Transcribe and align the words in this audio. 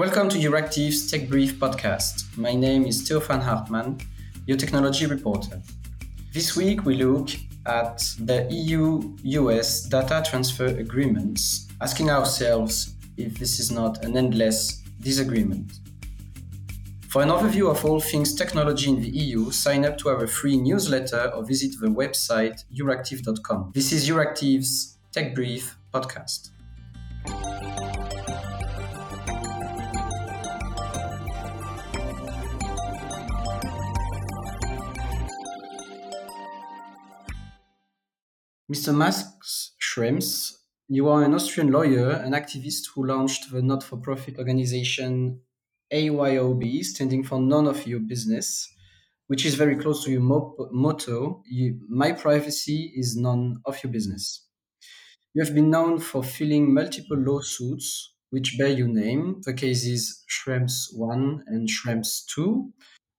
Welcome 0.00 0.30
to 0.30 0.38
Euractiv's 0.38 1.10
Tech 1.10 1.28
Brief 1.28 1.60
podcast. 1.60 2.34
My 2.38 2.54
name 2.54 2.86
is 2.86 3.06
Théophane 3.06 3.42
Hartmann, 3.42 4.00
your 4.46 4.56
technology 4.56 5.04
reporter. 5.04 5.60
This 6.32 6.56
week 6.56 6.86
we 6.86 6.94
look 6.94 7.28
at 7.66 7.98
the 8.18 8.46
EU 8.50 9.14
US 9.24 9.82
data 9.82 10.22
transfer 10.24 10.68
agreements, 10.68 11.68
asking 11.82 12.08
ourselves 12.08 12.94
if 13.18 13.38
this 13.38 13.60
is 13.60 13.70
not 13.70 14.02
an 14.02 14.16
endless 14.16 14.80
disagreement. 15.02 15.70
For 17.10 17.20
an 17.20 17.28
overview 17.28 17.70
of 17.70 17.84
all 17.84 18.00
things 18.00 18.34
technology 18.34 18.88
in 18.88 19.02
the 19.02 19.10
EU, 19.10 19.50
sign 19.50 19.84
up 19.84 19.98
to 19.98 20.08
our 20.08 20.26
free 20.26 20.56
newsletter 20.56 21.30
or 21.34 21.44
visit 21.44 21.78
the 21.78 21.88
website 21.88 22.64
euractiv.com. 22.74 23.72
This 23.74 23.92
is 23.92 24.08
Euractiv's 24.08 24.96
Tech 25.12 25.34
Brief 25.34 25.76
podcast. 25.92 26.52
Mr. 38.70 38.94
Max 38.96 39.72
Schrems, 39.80 40.52
you 40.86 41.08
are 41.08 41.24
an 41.24 41.34
Austrian 41.34 41.72
lawyer 41.72 42.10
and 42.10 42.34
activist 42.34 42.82
who 42.94 43.04
launched 43.04 43.50
the 43.50 43.60
not 43.60 43.82
for 43.82 43.96
profit 43.96 44.38
organization 44.38 45.40
noyb, 45.92 46.84
standing 46.84 47.24
for 47.24 47.40
None 47.40 47.66
of 47.66 47.84
Your 47.84 47.98
Business, 47.98 48.72
which 49.26 49.44
is 49.44 49.56
very 49.56 49.74
close 49.74 50.04
to 50.04 50.12
your 50.12 50.20
mo- 50.20 50.54
motto 50.70 51.42
you, 51.50 51.80
My 51.88 52.12
privacy 52.12 52.92
is 52.94 53.16
none 53.16 53.56
of 53.66 53.82
your 53.82 53.92
business. 53.92 54.46
You 55.34 55.44
have 55.44 55.52
been 55.52 55.70
known 55.70 55.98
for 55.98 56.22
filing 56.22 56.72
multiple 56.72 57.18
lawsuits 57.18 58.14
which 58.30 58.56
bear 58.56 58.68
your 58.68 58.86
name. 58.86 59.40
The 59.42 59.52
cases 59.52 60.24
Schrems 60.30 60.94
1 60.94 61.42
and 61.48 61.68
Schrems 61.68 62.24
2 62.36 62.72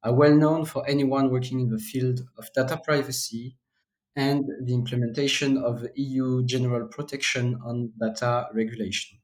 are 0.04 0.16
well 0.16 0.34
known 0.34 0.64
for 0.64 0.88
anyone 0.88 1.30
working 1.30 1.60
in 1.60 1.68
the 1.68 1.78
field 1.78 2.22
of 2.38 2.48
data 2.56 2.80
privacy 2.82 3.58
and 4.16 4.44
the 4.66 4.74
implementation 4.74 5.58
of 5.58 5.86
EU 5.96 6.44
General 6.46 6.88
Protection 6.88 7.58
on 7.66 7.92
Data 8.00 8.48
Regulation. 8.54 9.20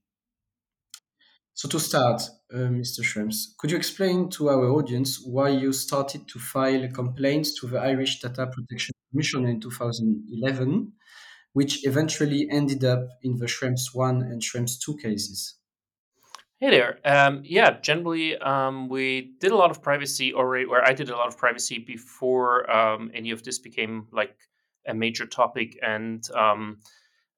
So 1.53 1.67
to 1.69 1.79
start, 1.79 2.21
uh, 2.53 2.69
Mr. 2.69 3.01
Schrems, 3.01 3.57
could 3.57 3.71
you 3.71 3.77
explain 3.77 4.29
to 4.29 4.49
our 4.49 4.69
audience 4.69 5.19
why 5.25 5.49
you 5.49 5.73
started 5.73 6.27
to 6.27 6.39
file 6.39 6.87
complaints 6.89 7.59
to 7.59 7.67
the 7.67 7.79
Irish 7.79 8.21
Data 8.21 8.45
Protection 8.45 8.93
Commission 9.09 9.45
in 9.47 9.59
2011, 9.59 10.93
which 11.53 11.85
eventually 11.85 12.47
ended 12.51 12.83
up 12.83 13.07
in 13.23 13.37
the 13.37 13.47
Schrems 13.47 13.93
1 13.93 14.21
and 14.21 14.41
Schrems 14.41 14.79
2 14.79 14.97
cases? 14.97 15.55
Hey 16.59 16.69
there. 16.71 16.99
Um, 17.03 17.41
yeah, 17.43 17.79
generally, 17.81 18.37
um, 18.37 18.87
we 18.87 19.33
did 19.39 19.51
a 19.51 19.55
lot 19.55 19.71
of 19.71 19.81
privacy 19.81 20.33
already, 20.33 20.65
or 20.65 20.87
I 20.87 20.93
did 20.93 21.09
a 21.09 21.15
lot 21.15 21.27
of 21.27 21.37
privacy 21.37 21.79
before 21.79 22.69
um, 22.69 23.11
any 23.13 23.31
of 23.31 23.43
this 23.43 23.59
became 23.59 24.07
like 24.11 24.35
a 24.87 24.93
major 24.93 25.25
topic. 25.25 25.77
And 25.81 26.27
um, 26.35 26.79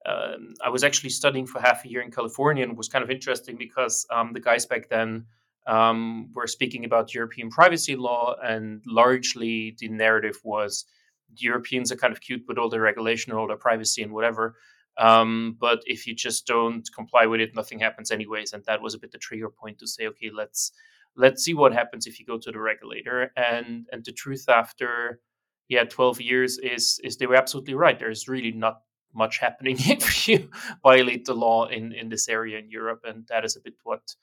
um, 0.05 0.53
I 0.63 0.69
was 0.69 0.83
actually 0.83 1.09
studying 1.09 1.45
for 1.45 1.59
half 1.59 1.85
a 1.85 1.89
year 1.89 2.01
in 2.01 2.11
California, 2.11 2.63
and 2.63 2.77
was 2.77 2.89
kind 2.89 3.03
of 3.03 3.11
interesting 3.11 3.57
because 3.57 4.05
um, 4.11 4.33
the 4.33 4.39
guys 4.39 4.65
back 4.65 4.89
then 4.89 5.25
um, 5.67 6.29
were 6.33 6.47
speaking 6.47 6.85
about 6.85 7.13
European 7.13 7.49
privacy 7.49 7.95
law, 7.95 8.35
and 8.43 8.81
largely 8.85 9.75
the 9.79 9.89
narrative 9.89 10.37
was 10.43 10.85
the 11.29 11.43
Europeans 11.43 11.91
are 11.91 11.97
kind 11.97 12.13
of 12.13 12.21
cute 12.21 12.43
with 12.47 12.57
all 12.57 12.69
their 12.69 12.81
regulation 12.81 13.31
and 13.31 13.39
all 13.39 13.47
their 13.47 13.57
privacy 13.57 14.01
and 14.01 14.11
whatever. 14.11 14.55
Um, 14.97 15.55
but 15.59 15.81
if 15.85 16.07
you 16.07 16.15
just 16.15 16.45
don't 16.45 16.87
comply 16.93 17.25
with 17.25 17.39
it, 17.39 17.55
nothing 17.55 17.79
happens 17.79 18.11
anyways. 18.11 18.53
And 18.53 18.63
that 18.65 18.81
was 18.81 18.93
a 18.93 18.99
bit 18.99 19.11
the 19.11 19.17
trigger 19.17 19.49
point 19.49 19.79
to 19.79 19.87
say, 19.87 20.07
okay, 20.07 20.29
let's 20.33 20.71
let's 21.15 21.43
see 21.43 21.53
what 21.53 21.73
happens 21.73 22.05
if 22.07 22.19
you 22.19 22.25
go 22.25 22.37
to 22.37 22.51
the 22.51 22.59
regulator. 22.59 23.31
And 23.35 23.87
and 23.91 24.03
the 24.03 24.11
truth 24.11 24.49
after 24.49 25.21
yeah, 25.69 25.83
12 25.83 26.19
years 26.19 26.57
is 26.57 26.99
is 27.03 27.17
they 27.17 27.27
were 27.27 27.35
absolutely 27.35 27.75
right. 27.75 27.97
There's 27.97 28.27
really 28.27 28.51
not 28.51 28.81
much 29.13 29.37
happening 29.37 29.77
if 29.79 30.27
you 30.27 30.49
violate 30.83 31.25
the 31.25 31.35
law 31.35 31.67
in 31.67 31.93
in 31.93 32.09
this 32.09 32.27
area 32.27 32.57
in 32.59 32.69
Europe, 32.69 33.01
and 33.05 33.25
that 33.27 33.45
is 33.45 33.55
a 33.55 33.61
bit 33.61 33.75
what 33.83 34.15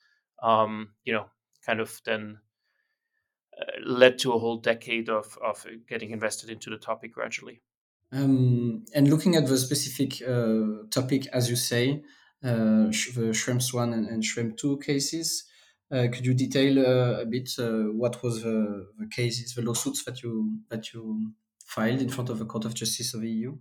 um, 0.43 0.89
you 1.05 1.13
know 1.13 1.25
kind 1.65 1.79
of 1.79 1.99
then 2.05 2.39
uh, 3.59 3.79
led 3.85 4.19
to 4.19 4.33
a 4.33 4.39
whole 4.39 4.57
decade 4.57 5.09
of 5.09 5.37
of 5.43 5.65
getting 5.87 6.11
invested 6.11 6.49
into 6.49 6.69
the 6.69 6.77
topic 6.77 7.13
gradually. 7.13 7.61
Um, 8.11 8.85
and 8.93 9.09
looking 9.09 9.35
at 9.35 9.47
the 9.47 9.57
specific 9.57 10.21
uh, 10.25 10.87
topic, 10.91 11.27
as 11.33 11.49
you 11.49 11.57
say, 11.57 12.03
uh, 12.43 12.87
the 12.87 13.33
Schrems 13.33 13.73
one 13.73 13.91
and, 13.93 14.07
and 14.07 14.23
Schrems 14.23 14.57
two 14.57 14.77
cases, 14.77 15.43
uh, 15.43 15.56
could 15.89 16.25
you 16.25 16.33
detail 16.33 16.79
uh, 16.79 17.21
a 17.21 17.25
bit 17.25 17.49
uh, 17.59 17.91
what 17.93 18.21
was 18.21 18.43
the, 18.43 18.87
the, 18.99 19.07
cases, 19.07 19.53
the 19.55 19.61
lawsuits 19.61 20.03
that 20.03 20.21
you 20.21 20.59
that 20.69 20.93
you 20.93 21.31
filed 21.65 22.01
in 22.01 22.09
front 22.09 22.29
of 22.29 22.39
the 22.39 22.45
Court 22.45 22.65
of 22.65 22.73
Justice 22.73 23.13
of 23.13 23.21
the 23.21 23.29
EU? 23.29 23.57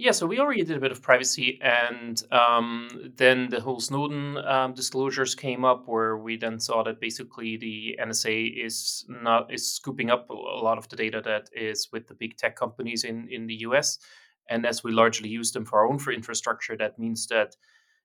Yeah, 0.00 0.12
so 0.12 0.28
we 0.28 0.38
already 0.38 0.62
did 0.62 0.76
a 0.76 0.80
bit 0.80 0.92
of 0.92 1.02
privacy, 1.02 1.58
and 1.60 2.22
um, 2.30 3.12
then 3.16 3.48
the 3.48 3.60
whole 3.60 3.80
Snowden 3.80 4.36
um, 4.36 4.72
disclosures 4.72 5.34
came 5.34 5.64
up, 5.64 5.88
where 5.88 6.16
we 6.16 6.36
then 6.36 6.60
saw 6.60 6.84
that 6.84 7.00
basically 7.00 7.56
the 7.56 7.98
NSA 8.00 8.64
is 8.64 9.04
not 9.08 9.52
is 9.52 9.74
scooping 9.74 10.08
up 10.08 10.30
a 10.30 10.34
lot 10.34 10.78
of 10.78 10.88
the 10.88 10.94
data 10.94 11.20
that 11.24 11.50
is 11.52 11.88
with 11.92 12.06
the 12.06 12.14
big 12.14 12.36
tech 12.36 12.54
companies 12.54 13.02
in 13.02 13.26
in 13.28 13.48
the 13.48 13.56
US, 13.66 13.98
and 14.48 14.64
as 14.64 14.84
we 14.84 14.92
largely 14.92 15.28
use 15.28 15.50
them 15.50 15.64
for 15.64 15.80
our 15.80 15.88
own 15.88 15.98
for 15.98 16.12
infrastructure, 16.12 16.76
that 16.76 16.96
means 17.00 17.26
that 17.26 17.56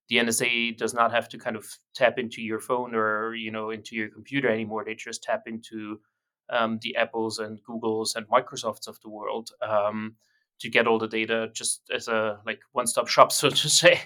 the 0.09 0.17
NSA 0.17 0.77
does 0.77 0.93
not 0.93 1.11
have 1.11 1.29
to 1.29 1.37
kind 1.37 1.55
of 1.55 1.65
tap 1.95 2.19
into 2.19 2.41
your 2.41 2.59
phone 2.59 2.93
or 2.93 3.33
you 3.35 3.51
know 3.51 3.69
into 3.69 3.95
your 3.95 4.09
computer 4.09 4.49
anymore. 4.49 4.83
They 4.83 4.95
just 4.95 5.23
tap 5.23 5.43
into 5.45 5.99
um, 6.49 6.79
the 6.81 6.95
Apples 6.95 7.39
and 7.39 7.59
Googles 7.63 8.15
and 8.15 8.27
Microsofts 8.27 8.87
of 8.87 8.99
the 9.01 9.09
world 9.09 9.51
um, 9.61 10.15
to 10.59 10.69
get 10.69 10.87
all 10.87 10.99
the 10.99 11.07
data 11.07 11.49
just 11.53 11.81
as 11.93 12.07
a 12.07 12.39
like 12.45 12.59
one-stop 12.73 13.07
shop, 13.07 13.31
so 13.41 13.49
to 13.49 13.69
say. 13.69 14.01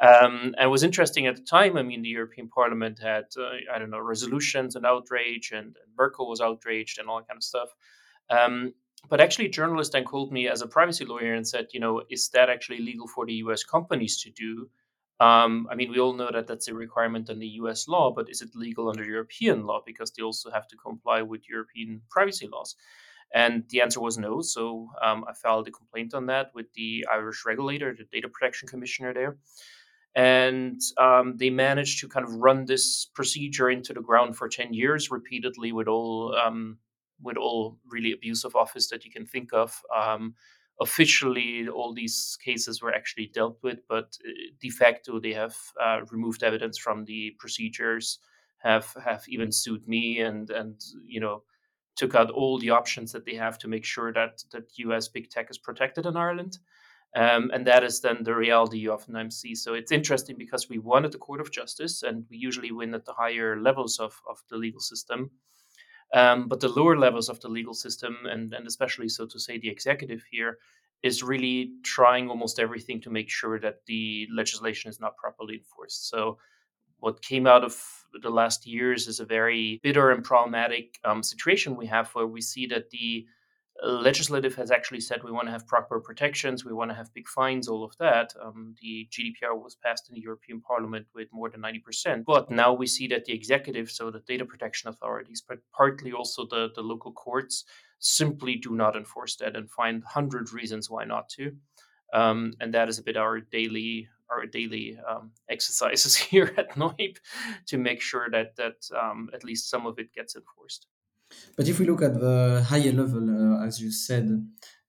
Um, 0.00 0.54
and 0.56 0.64
it 0.64 0.70
was 0.70 0.82
interesting 0.82 1.26
at 1.26 1.36
the 1.36 1.42
time. 1.42 1.76
I 1.76 1.82
mean, 1.82 2.02
the 2.02 2.08
European 2.08 2.48
Parliament 2.48 2.98
had 3.00 3.24
uh, 3.38 3.74
I 3.74 3.78
don't 3.78 3.90
know 3.90 4.00
resolutions 4.00 4.76
and 4.76 4.86
outrage, 4.86 5.52
and, 5.52 5.66
and, 5.66 5.96
Merkel 5.96 6.28
was 6.28 6.40
outraged 6.40 6.98
and 6.98 7.08
all 7.08 7.18
that 7.18 7.28
kind 7.28 7.38
of 7.38 7.44
stuff. 7.44 7.68
Um, 8.30 8.72
but 9.08 9.20
actually, 9.20 9.46
a 9.46 9.50
journalist 9.50 9.92
then 9.92 10.04
called 10.04 10.32
me 10.32 10.48
as 10.48 10.62
a 10.62 10.66
privacy 10.66 11.04
lawyer 11.04 11.34
and 11.34 11.46
said, 11.46 11.68
you 11.72 11.80
know, 11.80 12.02
is 12.10 12.28
that 12.30 12.50
actually 12.50 12.80
legal 12.80 13.08
for 13.08 13.26
the 13.26 13.34
U.S. 13.34 13.64
companies 13.64 14.20
to 14.22 14.30
do? 14.30 14.68
Um, 15.20 15.68
I 15.70 15.74
mean, 15.74 15.90
we 15.90 16.00
all 16.00 16.14
know 16.14 16.30
that 16.32 16.46
that's 16.46 16.68
a 16.68 16.74
requirement 16.74 17.28
under 17.28 17.44
US 17.44 17.86
law, 17.86 18.10
but 18.10 18.30
is 18.30 18.40
it 18.40 18.54
legal 18.54 18.88
under 18.88 19.04
European 19.04 19.66
law? 19.66 19.82
Because 19.84 20.10
they 20.10 20.22
also 20.22 20.50
have 20.50 20.66
to 20.68 20.76
comply 20.76 21.20
with 21.20 21.48
European 21.48 22.00
privacy 22.08 22.48
laws. 22.48 22.74
And 23.32 23.64
the 23.68 23.82
answer 23.82 24.00
was 24.00 24.18
no. 24.18 24.40
So 24.40 24.88
um, 25.02 25.24
I 25.28 25.34
filed 25.34 25.68
a 25.68 25.70
complaint 25.70 26.14
on 26.14 26.26
that 26.26 26.50
with 26.54 26.72
the 26.72 27.06
Irish 27.12 27.44
regulator, 27.46 27.94
the 27.94 28.04
data 28.10 28.28
protection 28.28 28.66
commissioner 28.66 29.14
there. 29.14 29.36
And 30.16 30.80
um, 30.98 31.36
they 31.36 31.50
managed 31.50 32.00
to 32.00 32.08
kind 32.08 32.26
of 32.26 32.34
run 32.34 32.64
this 32.64 33.08
procedure 33.14 33.70
into 33.70 33.92
the 33.92 34.00
ground 34.00 34.36
for 34.36 34.48
10 34.48 34.72
years 34.72 35.10
repeatedly 35.10 35.70
with 35.70 35.86
all 35.86 36.34
um, 36.34 36.78
with 37.22 37.36
all 37.36 37.78
really 37.86 38.12
abusive 38.12 38.56
office 38.56 38.88
that 38.88 39.04
you 39.04 39.10
can 39.10 39.26
think 39.26 39.52
of. 39.52 39.80
Officially 40.80 41.68
all 41.68 41.92
these 41.92 42.38
cases 42.42 42.80
were 42.80 42.94
actually 42.94 43.26
dealt 43.26 43.58
with, 43.62 43.80
but 43.88 44.16
uh, 44.26 44.30
de 44.60 44.70
facto 44.70 45.20
they 45.20 45.32
have 45.32 45.54
uh, 45.82 46.00
removed 46.10 46.42
evidence 46.42 46.78
from 46.78 47.04
the 47.04 47.36
procedures, 47.38 48.18
have 48.58 48.94
have 49.04 49.24
even 49.28 49.52
sued 49.52 49.86
me, 49.86 50.20
and 50.20 50.50
and 50.50 50.80
you 51.04 51.20
know 51.20 51.42
took 51.96 52.14
out 52.14 52.30
all 52.30 52.58
the 52.58 52.70
options 52.70 53.12
that 53.12 53.26
they 53.26 53.34
have 53.34 53.58
to 53.58 53.68
make 53.68 53.84
sure 53.84 54.12
that 54.12 54.42
that 54.52 54.78
U.S. 54.78 55.08
big 55.08 55.28
tech 55.28 55.50
is 55.50 55.58
protected 55.58 56.06
in 56.06 56.16
Ireland. 56.16 56.58
Um, 57.16 57.50
and 57.52 57.66
that 57.66 57.82
is 57.82 58.00
then 58.00 58.22
the 58.22 58.34
reality 58.34 58.78
you 58.78 58.92
oftentimes 58.92 59.36
see. 59.36 59.54
So 59.54 59.74
it's 59.74 59.90
interesting 59.90 60.36
because 60.38 60.68
we 60.68 60.78
won 60.78 61.04
at 61.04 61.10
the 61.12 61.18
Court 61.18 61.40
of 61.40 61.50
Justice, 61.50 62.04
and 62.04 62.24
we 62.30 62.36
usually 62.36 62.70
win 62.70 62.94
at 62.94 63.04
the 63.04 63.12
higher 63.12 63.60
levels 63.60 63.98
of, 63.98 64.14
of 64.28 64.38
the 64.48 64.56
legal 64.56 64.80
system. 64.80 65.30
Um, 66.12 66.48
but 66.48 66.60
the 66.60 66.68
lower 66.68 66.98
levels 66.98 67.28
of 67.28 67.40
the 67.40 67.48
legal 67.48 67.74
system, 67.74 68.16
and, 68.24 68.52
and 68.52 68.66
especially 68.66 69.08
so 69.08 69.26
to 69.26 69.38
say 69.38 69.58
the 69.58 69.68
executive 69.68 70.24
here, 70.30 70.58
is 71.02 71.22
really 71.22 71.72
trying 71.82 72.28
almost 72.28 72.58
everything 72.58 73.00
to 73.00 73.10
make 73.10 73.30
sure 73.30 73.58
that 73.60 73.86
the 73.86 74.28
legislation 74.32 74.90
is 74.90 75.00
not 75.00 75.16
properly 75.16 75.56
enforced. 75.56 76.08
So, 76.08 76.38
what 76.98 77.22
came 77.22 77.46
out 77.46 77.64
of 77.64 77.82
the 78.20 78.28
last 78.28 78.66
years 78.66 79.08
is 79.08 79.20
a 79.20 79.24
very 79.24 79.80
bitter 79.82 80.10
and 80.10 80.22
problematic 80.22 80.98
um, 81.04 81.22
situation 81.22 81.74
we 81.74 81.86
have 81.86 82.10
where 82.10 82.26
we 82.26 82.42
see 82.42 82.66
that 82.66 82.90
the 82.90 83.24
legislative 83.82 84.54
has 84.56 84.70
actually 84.70 85.00
said 85.00 85.22
we 85.22 85.32
want 85.32 85.46
to 85.48 85.52
have 85.52 85.66
proper 85.66 86.00
protections, 86.00 86.64
we 86.64 86.72
want 86.72 86.90
to 86.90 86.94
have 86.94 87.12
big 87.14 87.28
fines, 87.28 87.68
all 87.68 87.84
of 87.84 87.96
that. 87.98 88.34
Um, 88.42 88.74
the 88.80 89.08
GDPR 89.10 89.56
was 89.56 89.76
passed 89.76 90.08
in 90.08 90.14
the 90.14 90.20
European 90.20 90.60
Parliament 90.60 91.06
with 91.14 91.28
more 91.32 91.48
than 91.48 91.62
90%. 91.62 92.24
But 92.24 92.50
now 92.50 92.72
we 92.72 92.86
see 92.86 93.06
that 93.08 93.24
the 93.24 93.32
executive, 93.32 93.90
so 93.90 94.10
the 94.10 94.20
data 94.20 94.44
protection 94.44 94.90
authorities, 94.90 95.42
but 95.46 95.58
partly 95.72 96.12
also 96.12 96.46
the, 96.46 96.70
the 96.74 96.82
local 96.82 97.12
courts, 97.12 97.64
simply 97.98 98.56
do 98.56 98.74
not 98.74 98.96
enforce 98.96 99.36
that 99.36 99.56
and 99.56 99.70
find 99.70 100.02
100 100.02 100.52
reasons 100.52 100.90
why 100.90 101.04
not 101.04 101.28
to. 101.30 101.52
Um, 102.12 102.54
and 102.60 102.74
that 102.74 102.88
is 102.88 102.98
a 102.98 103.02
bit 103.02 103.16
our 103.16 103.40
daily 103.40 104.08
our 104.30 104.46
daily 104.46 104.98
um, 105.08 105.32
exercises 105.48 106.14
here 106.30 106.54
at 106.56 106.70
noyb 106.76 107.16
to 107.66 107.78
make 107.78 108.00
sure 108.00 108.28
that 108.30 108.56
that 108.56 108.88
um, 109.00 109.30
at 109.34 109.44
least 109.44 109.70
some 109.70 109.86
of 109.86 109.98
it 109.98 110.12
gets 110.12 110.36
enforced. 110.36 110.86
But 111.56 111.68
if 111.68 111.78
we 111.78 111.86
look 111.86 112.02
at 112.02 112.14
the 112.14 112.64
higher 112.68 112.92
level, 112.92 113.24
uh, 113.30 113.66
as 113.66 113.80
you 113.80 113.90
said, 113.90 114.28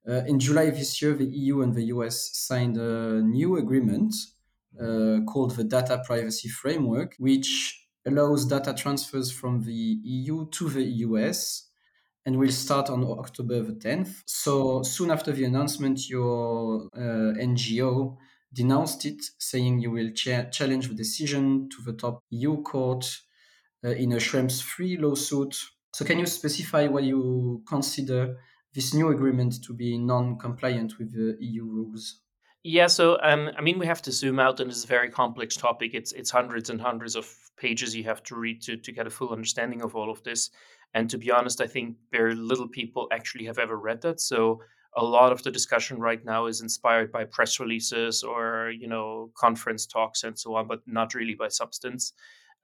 uh, 0.07 0.23
in 0.25 0.39
July 0.39 0.69
this 0.69 1.01
year, 1.01 1.13
the 1.13 1.25
EU 1.25 1.61
and 1.61 1.73
the 1.73 1.83
US 1.95 2.31
signed 2.33 2.77
a 2.77 3.21
new 3.21 3.57
agreement 3.57 4.13
uh, 4.79 5.19
called 5.27 5.55
the 5.55 5.63
Data 5.63 6.01
Privacy 6.05 6.49
Framework, 6.49 7.15
which 7.19 7.87
allows 8.05 8.45
data 8.45 8.73
transfers 8.73 9.31
from 9.31 9.63
the 9.63 9.99
EU 10.03 10.49
to 10.49 10.69
the 10.69 10.83
US 11.05 11.69
and 12.25 12.37
will 12.37 12.51
start 12.51 12.89
on 12.89 13.03
October 13.03 13.61
the 13.61 13.73
10th. 13.73 14.23
So 14.25 14.83
soon 14.83 15.11
after 15.11 15.31
the 15.31 15.45
announcement, 15.45 16.09
your 16.09 16.89
uh, 16.95 17.33
NGO 17.39 18.17
denounced 18.53 19.05
it, 19.05 19.23
saying 19.39 19.79
you 19.79 19.91
will 19.91 20.11
cha- 20.11 20.49
challenge 20.49 20.87
the 20.87 20.93
decision 20.93 21.69
to 21.69 21.81
the 21.83 21.93
top 21.93 22.23
EU 22.29 22.61
court 22.61 23.05
uh, 23.83 23.89
in 23.89 24.11
a 24.11 24.17
Schrems 24.17 24.61
3 24.61 24.97
lawsuit. 24.97 25.55
So 25.93 26.05
can 26.05 26.19
you 26.19 26.25
specify 26.25 26.87
why 26.87 27.01
you 27.01 27.63
consider 27.67 28.37
this 28.73 28.93
new 28.93 29.09
agreement 29.09 29.63
to 29.63 29.73
be 29.73 29.97
non-compliant 29.97 30.97
with 30.97 31.11
the 31.13 31.37
EU 31.43 31.65
rules? 31.65 32.21
Yeah, 32.63 32.87
so 32.87 33.17
um, 33.23 33.49
I 33.57 33.61
mean, 33.61 33.79
we 33.79 33.87
have 33.87 34.03
to 34.03 34.11
zoom 34.11 34.39
out, 34.39 34.59
and 34.59 34.69
it's 34.69 34.83
a 34.83 34.87
very 34.87 35.09
complex 35.09 35.57
topic. 35.57 35.91
It's 35.93 36.11
it's 36.11 36.29
hundreds 36.29 36.69
and 36.69 36.79
hundreds 36.79 37.15
of 37.15 37.27
pages 37.57 37.95
you 37.95 38.03
have 38.03 38.21
to 38.23 38.35
read 38.35 38.61
to 38.63 38.77
to 38.77 38.91
get 38.91 39.07
a 39.07 39.09
full 39.09 39.29
understanding 39.29 39.81
of 39.81 39.95
all 39.95 40.11
of 40.11 40.21
this. 40.23 40.51
And 40.93 41.09
to 41.09 41.17
be 41.17 41.31
honest, 41.31 41.59
I 41.59 41.67
think 41.67 41.97
very 42.11 42.35
little 42.35 42.67
people 42.67 43.07
actually 43.11 43.45
have 43.45 43.57
ever 43.57 43.77
read 43.77 44.01
that. 44.01 44.19
So 44.21 44.61
a 44.95 45.03
lot 45.03 45.31
of 45.31 45.41
the 45.41 45.51
discussion 45.51 45.99
right 45.99 46.23
now 46.23 46.47
is 46.47 46.61
inspired 46.61 47.11
by 47.11 47.23
press 47.23 47.59
releases 47.59 48.23
or 48.23 48.71
you 48.77 48.87
know 48.87 49.31
conference 49.35 49.87
talks 49.87 50.23
and 50.23 50.37
so 50.37 50.53
on, 50.55 50.67
but 50.67 50.81
not 50.85 51.15
really 51.15 51.35
by 51.35 51.47
substance. 51.47 52.13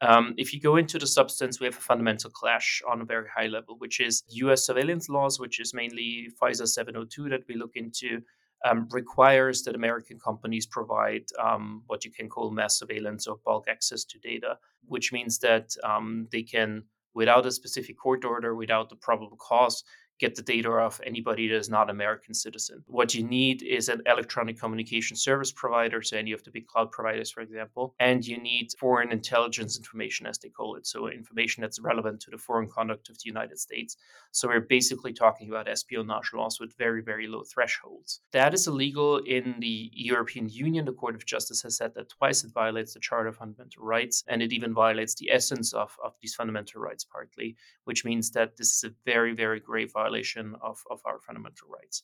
Um, 0.02 0.36
if 0.38 0.54
you 0.54 0.62
go 0.62 0.76
into 0.76 1.00
the 1.00 1.08
substance, 1.08 1.60
we 1.60 1.66
have 1.66 1.78
a 1.78 1.82
fundamental 1.82 2.30
clash 2.30 2.82
on 2.88 3.02
a 3.02 3.06
very 3.06 3.28
high 3.36 3.48
level, 3.48 3.76
which 3.80 4.00
is 4.00 4.24
US 4.30 4.66
surveillance 4.66 5.10
laws, 5.10 5.40
which 5.40 5.60
is 5.60 5.74
mainly 5.74 6.30
FISA 6.42 6.68
702 6.68 7.30
that 7.30 7.42
we 7.48 7.56
look 7.56 7.72
into, 7.76 8.22
um, 8.66 8.88
requires 8.92 9.64
that 9.64 9.76
American 9.76 10.20
companies 10.20 10.66
provide 10.66 11.24
um, 11.40 11.84
what 11.88 12.06
you 12.06 12.12
can 12.12 12.30
call 12.30 12.52
mass 12.52 12.80
surveillance 12.80 13.28
or 13.28 13.38
bulk 13.44 13.68
access 13.68 14.04
to 14.06 14.20
data, 14.20 14.58
which 14.86 15.12
means 15.12 15.40
that 15.40 15.76
um, 15.84 16.28
they 16.32 16.44
can, 16.44 16.84
without 17.16 17.46
a 17.46 17.52
specific 17.52 17.98
court 17.98 18.24
order, 18.24 18.56
without 18.56 18.90
the 18.90 18.96
probable 18.96 19.38
cause, 19.38 19.84
get 20.19 20.36
the 20.36 20.42
data 20.42 20.69
off 20.69 21.00
anybody 21.06 21.48
that 21.48 21.56
is 21.56 21.69
not 21.69 21.90
American 21.90 22.34
citizen. 22.34 22.84
What 22.88 23.14
you 23.14 23.24
need 23.24 23.62
is 23.62 23.90
an 23.90 24.02
electronic 24.06 24.60
communication 24.60 25.16
service 25.16 25.52
provider, 25.52 26.02
so 26.02 26.18
any 26.18 26.31
of 26.31 26.44
the 26.44 26.52
big 26.52 26.68
cloud 26.68 26.92
providers, 26.92 27.30
for 27.31 27.42
example, 27.42 27.94
and 28.00 28.25
you 28.25 28.38
need 28.40 28.69
foreign 28.80 29.12
intelligence 29.12 29.78
information, 29.78 30.25
as 30.25 30.40
they 30.40 30.50
call 30.50 30.75
it, 30.75 30.88
so 30.88 31.08
information 31.08 31.62
that's 31.62 31.80
relevant 31.80 32.19
to 32.22 32.31
the 32.31 32.38
foreign 32.38 32.68
conduct 32.68 33.10
of 33.10 33.16
the 33.18 33.25
United 33.25 33.60
States. 33.60 33.98
So 34.31 34.48
we're 34.48 34.62
basically 34.62 35.14
talking 35.14 35.50
about 35.50 35.68
espionage 35.68 36.31
laws 36.34 36.60
with 36.60 36.78
very, 36.78 37.02
very 37.02 37.28
low 37.28 37.44
thresholds. 37.44 38.22
That 38.31 38.54
is 38.54 38.68
illegal 38.68 39.18
in 39.18 39.56
the 39.60 39.92
European 39.94 40.50
Union. 40.50 40.86
The 40.86 40.94
Court 40.94 41.16
of 41.16 41.25
Justice 41.25 41.62
has 41.62 41.78
said 41.78 41.94
that 41.96 42.10
twice. 42.10 42.44
It 42.44 42.54
violates 42.54 42.94
the 42.94 43.00
Charter 43.00 43.30
of 43.30 43.38
Fundamental 43.38 43.84
Rights, 43.84 44.24
and 44.28 44.42
it 44.42 44.52
even 44.52 44.74
violates 44.74 45.16
the 45.16 45.31
essence 45.31 45.74
of, 45.74 45.96
of 46.04 46.13
these 46.22 46.36
fundamental 46.36 46.81
rights 46.81 47.04
partly, 47.04 47.56
which 47.86 48.04
means 48.04 48.31
that 48.31 48.58
this 48.58 48.75
is 48.75 48.84
a 48.84 48.94
very, 49.06 49.34
very 49.34 49.60
grave 49.60 49.92
violation 49.94 50.06
violation 50.07 50.56
of, 50.62 50.77
of 50.89 51.00
our 51.06 51.19
fundamental 51.19 51.68
rights. 51.69 52.04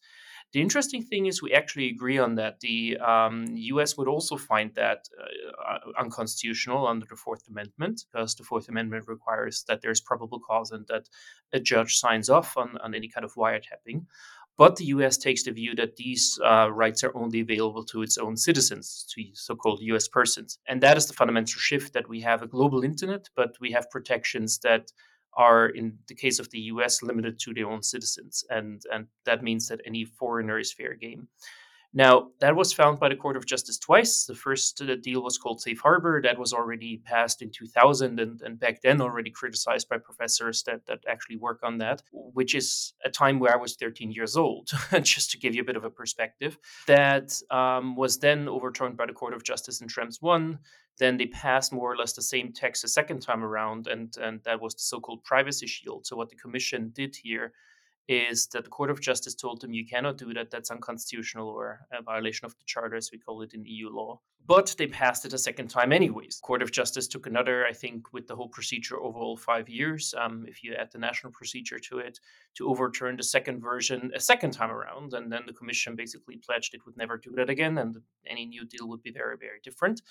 The 0.51 0.61
interesting 0.61 1.03
thing 1.03 1.25
is 1.25 1.41
we 1.41 1.53
actually 1.53 1.89
agree 1.89 2.19
on 2.19 2.35
that. 2.35 2.59
The 2.59 2.97
um, 2.97 3.45
US 3.73 3.97
would 3.97 4.07
also 4.07 4.37
find 4.37 4.73
that 4.75 4.99
uh, 5.67 5.79
unconstitutional 5.99 6.87
under 6.87 7.05
the 7.09 7.15
Fourth 7.15 7.47
Amendment 7.49 8.05
because 8.11 8.35
the 8.35 8.43
Fourth 8.43 8.69
Amendment 8.69 9.05
requires 9.07 9.63
that 9.67 9.81
there's 9.81 10.01
probable 10.01 10.39
cause 10.39 10.71
and 10.71 10.85
that 10.87 11.09
a 11.53 11.59
judge 11.59 11.95
signs 11.95 12.29
off 12.29 12.57
on, 12.57 12.77
on 12.83 12.93
any 12.93 13.09
kind 13.09 13.25
of 13.25 13.33
wiretapping. 13.35 14.05
But 14.55 14.75
the 14.75 14.85
US 14.85 15.17
takes 15.17 15.43
the 15.43 15.51
view 15.51 15.73
that 15.75 15.95
these 15.95 16.39
uh, 16.45 16.69
rights 16.71 17.03
are 17.03 17.15
only 17.15 17.39
available 17.39 17.83
to 17.85 18.03
its 18.03 18.19
own 18.19 18.37
citizens, 18.37 19.05
to 19.11 19.23
so 19.33 19.55
called 19.55 19.79
US 19.81 20.07
persons. 20.07 20.59
And 20.67 20.81
that 20.81 20.97
is 20.97 21.07
the 21.07 21.13
fundamental 21.13 21.59
shift 21.59 21.93
that 21.93 22.07
we 22.07 22.21
have 22.21 22.43
a 22.43 22.47
global 22.47 22.83
internet, 22.83 23.29
but 23.35 23.55
we 23.59 23.71
have 23.71 23.89
protections 23.89 24.59
that 24.59 24.91
are, 25.37 25.69
in 25.69 25.97
the 26.07 26.15
case 26.15 26.39
of 26.39 26.49
the 26.51 26.59
US, 26.59 27.01
limited 27.01 27.39
to 27.39 27.53
their 27.53 27.69
own 27.69 27.83
citizens. 27.83 28.43
And, 28.49 28.81
and 28.91 29.07
that 29.25 29.43
means 29.43 29.67
that 29.67 29.81
any 29.85 30.05
foreigner 30.05 30.59
is 30.59 30.73
fair 30.73 30.93
game. 30.93 31.27
Now, 31.95 32.29
that 32.39 32.55
was 32.55 32.73
found 32.73 32.99
by 32.99 33.09
the 33.09 33.15
Court 33.15 33.37
of 33.37 33.45
Justice 33.45 33.77
twice. 33.77 34.25
The 34.25 34.33
first 34.33 34.81
uh, 34.81 34.95
deal 34.95 35.21
was 35.21 35.37
called 35.37 35.61
Safe 35.61 35.79
Harbor. 35.79 36.21
That 36.23 36.39
was 36.39 36.51
already 36.51 36.97
passed 37.05 37.43
in 37.43 37.51
2000 37.51 38.19
and, 38.19 38.41
and 38.41 38.59
back 38.59 38.81
then 38.81 38.99
already 38.99 39.29
criticized 39.29 39.89
by 39.89 39.99
professors 39.99 40.63
that, 40.63 40.87
that 40.87 41.03
actually 41.07 41.35
work 41.35 41.59
on 41.61 41.77
that, 41.77 42.01
which 42.11 42.55
is 42.55 42.93
a 43.05 43.11
time 43.11 43.37
where 43.37 43.53
I 43.53 43.57
was 43.57 43.75
13 43.75 44.11
years 44.11 44.35
old, 44.35 44.71
just 45.03 45.29
to 45.31 45.37
give 45.37 45.53
you 45.53 45.61
a 45.61 45.65
bit 45.65 45.75
of 45.75 45.83
a 45.83 45.89
perspective. 45.91 46.57
That 46.87 47.39
um, 47.51 47.95
was 47.95 48.17
then 48.17 48.47
overturned 48.47 48.97
by 48.97 49.05
the 49.05 49.13
Court 49.13 49.35
of 49.35 49.43
Justice 49.43 49.79
in 49.79 49.87
Schrems 49.87 50.19
1. 50.19 50.57
Then 50.97 51.17
they 51.17 51.27
passed 51.27 51.71
more 51.71 51.91
or 51.91 51.95
less 51.95 52.13
the 52.13 52.21
same 52.23 52.53
text 52.53 52.83
a 52.83 52.87
second 52.87 53.21
time 53.21 53.43
around, 53.43 53.85
and, 53.85 54.15
and 54.17 54.41
that 54.45 54.59
was 54.59 54.73
the 54.73 54.81
so 54.81 54.99
called 54.99 55.23
privacy 55.23 55.67
shield. 55.67 56.07
So, 56.07 56.15
what 56.15 56.29
the 56.29 56.35
Commission 56.35 56.91
did 56.93 57.15
here 57.15 57.53
is 58.07 58.47
that 58.47 58.65
the 58.65 58.69
Court 58.69 58.89
of 58.89 58.99
Justice 58.99 59.35
told 59.35 59.61
them 59.61 59.73
you 59.73 59.85
cannot 59.85 60.17
do 60.17 60.33
that, 60.33 60.51
that's 60.51 60.71
unconstitutional 60.71 61.47
or 61.47 61.79
a 61.91 62.01
violation 62.01 62.45
of 62.45 62.53
the 62.57 62.63
Charter, 62.65 62.95
as 62.95 63.09
we 63.11 63.17
call 63.17 63.41
it 63.41 63.53
in 63.53 63.65
EU 63.65 63.89
law. 63.89 64.19
But 64.45 64.75
they 64.77 64.87
passed 64.87 65.25
it 65.25 65.31
a 65.31 65.37
second 65.37 65.69
time, 65.69 65.93
anyways. 65.93 66.41
Court 66.43 66.61
of 66.61 66.71
Justice 66.71 67.07
took 67.07 67.27
another, 67.27 67.65
I 67.65 67.71
think, 67.71 68.11
with 68.11 68.27
the 68.27 68.35
whole 68.35 68.49
procedure 68.49 68.99
overall 68.99 69.37
five 69.37 69.69
years, 69.69 70.13
um, 70.17 70.45
if 70.49 70.63
you 70.63 70.73
add 70.73 70.91
the 70.91 70.97
national 70.99 71.31
procedure 71.31 71.79
to 71.79 71.99
it, 71.99 72.19
to 72.55 72.67
overturn 72.67 73.15
the 73.15 73.23
second 73.23 73.61
version 73.61 74.11
a 74.13 74.19
second 74.19 74.51
time 74.51 74.69
around. 74.69 75.13
And 75.13 75.31
then 75.31 75.43
the 75.47 75.53
Commission 75.53 75.95
basically 75.95 76.35
pledged 76.35 76.73
it 76.73 76.85
would 76.85 76.97
never 76.97 77.17
do 77.17 77.31
that 77.37 77.49
again, 77.49 77.77
and 77.77 77.95
any 78.27 78.45
new 78.45 78.65
deal 78.65 78.89
would 78.89 79.01
be 79.01 79.11
very, 79.11 79.37
very 79.37 79.59
different. 79.63 80.01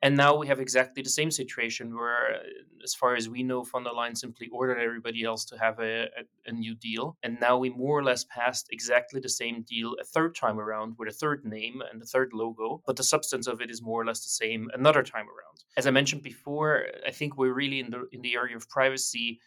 And 0.00 0.16
now 0.16 0.36
we 0.36 0.46
have 0.46 0.60
exactly 0.60 1.02
the 1.02 1.10
same 1.10 1.30
situation 1.30 1.94
where, 1.94 2.34
uh, 2.34 2.38
as 2.84 2.94
far 2.94 3.16
as 3.16 3.28
we 3.28 3.42
know, 3.42 3.64
von 3.64 3.82
der 3.82 3.90
Leyen 3.90 4.16
simply 4.16 4.48
ordered 4.52 4.78
everybody 4.78 5.24
else 5.24 5.44
to 5.46 5.58
have 5.58 5.80
a, 5.80 6.04
a, 6.04 6.22
a, 6.46 6.52
new 6.52 6.76
deal. 6.76 7.16
And 7.24 7.38
now 7.40 7.58
we 7.58 7.70
more 7.70 7.98
or 7.98 8.04
less 8.04 8.24
passed 8.24 8.68
exactly 8.70 9.18
the 9.20 9.28
same 9.28 9.62
deal 9.62 9.96
a 10.00 10.04
third 10.04 10.36
time 10.36 10.60
around 10.60 10.94
with 10.98 11.08
a 11.08 11.12
third 11.12 11.44
name 11.44 11.82
and 11.90 12.00
a 12.00 12.06
third 12.06 12.30
logo, 12.32 12.80
but 12.86 12.94
the 12.94 13.02
substance 13.02 13.48
of 13.48 13.60
it 13.60 13.70
is 13.70 13.82
more 13.82 14.00
or 14.00 14.06
less 14.06 14.20
the 14.20 14.30
same 14.30 14.70
another 14.72 15.02
time 15.02 15.26
around. 15.26 15.64
As 15.76 15.88
I 15.88 15.90
mentioned 15.90 16.22
before, 16.22 16.84
I 17.04 17.10
think 17.10 17.36
we're 17.36 17.52
really 17.52 17.80
in 17.80 17.90
the 17.90 18.06
in 18.12 18.22
the 18.22 18.34
area 18.34 18.56
of 18.56 18.68
privacy 18.68 19.40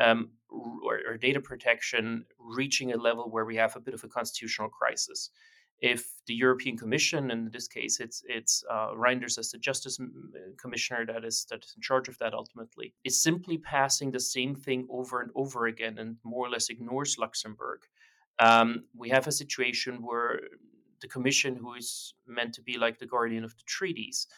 um, 0.00 0.30
or, 0.50 1.00
or 1.06 1.16
data 1.16 1.40
protection 1.40 2.24
reaching 2.38 2.92
a 2.92 2.96
level 2.96 3.30
where 3.30 3.44
we 3.44 3.56
have 3.56 3.76
a 3.76 3.80
bit 3.80 3.94
of 3.94 4.02
a 4.02 4.08
constitutional 4.08 4.68
crisis 4.68 5.30
if 5.82 6.06
the 6.28 6.34
European 6.34 6.78
Commission, 6.78 7.32
in 7.32 7.50
this 7.52 7.66
case 7.66 7.98
it's 7.98 8.22
it's 8.28 8.64
uh, 8.70 8.92
Reynders 8.94 9.36
as 9.36 9.50
the 9.50 9.58
Justice 9.58 9.98
Commissioner 10.56 11.04
that 11.06 11.24
is 11.24 11.44
that 11.50 11.64
is 11.64 11.74
in 11.76 11.82
charge 11.82 12.08
of 12.08 12.16
that 12.18 12.32
ultimately, 12.32 12.94
is 13.04 13.22
simply 13.22 13.58
passing 13.58 14.10
the 14.10 14.20
same 14.20 14.54
thing 14.54 14.86
over 14.88 15.20
and 15.20 15.30
over 15.34 15.66
again 15.66 15.98
and 15.98 16.16
more 16.22 16.46
or 16.46 16.50
less 16.50 16.70
ignores 16.70 17.18
Luxembourg. 17.18 17.80
Um, 18.38 18.84
we 18.96 19.10
have 19.10 19.26
a 19.26 19.32
situation 19.32 20.02
where 20.02 20.40
the 21.00 21.08
Commission, 21.08 21.56
who 21.56 21.74
is 21.74 22.14
meant 22.26 22.54
to 22.54 22.62
be 22.62 22.78
like 22.78 22.98
the 22.98 23.06
guardian 23.06 23.42
of 23.42 23.54
the 23.56 23.64
treaties, 23.66 24.28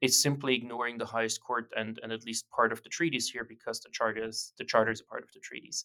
is 0.00 0.22
simply 0.22 0.54
ignoring 0.54 0.98
the 0.98 1.06
highest 1.06 1.42
court 1.42 1.68
and, 1.76 1.98
and 2.02 2.12
at 2.12 2.24
least 2.24 2.48
part 2.50 2.72
of 2.72 2.82
the 2.84 2.88
treaties 2.88 3.28
here 3.28 3.44
because 3.44 3.80
the 3.80 3.90
charter 3.90 4.24
is 4.24 4.52
the 4.56 4.64
charter 4.64 4.92
is 4.92 5.00
a 5.00 5.04
part 5.04 5.24
of 5.24 5.32
the 5.32 5.40
treaties. 5.40 5.84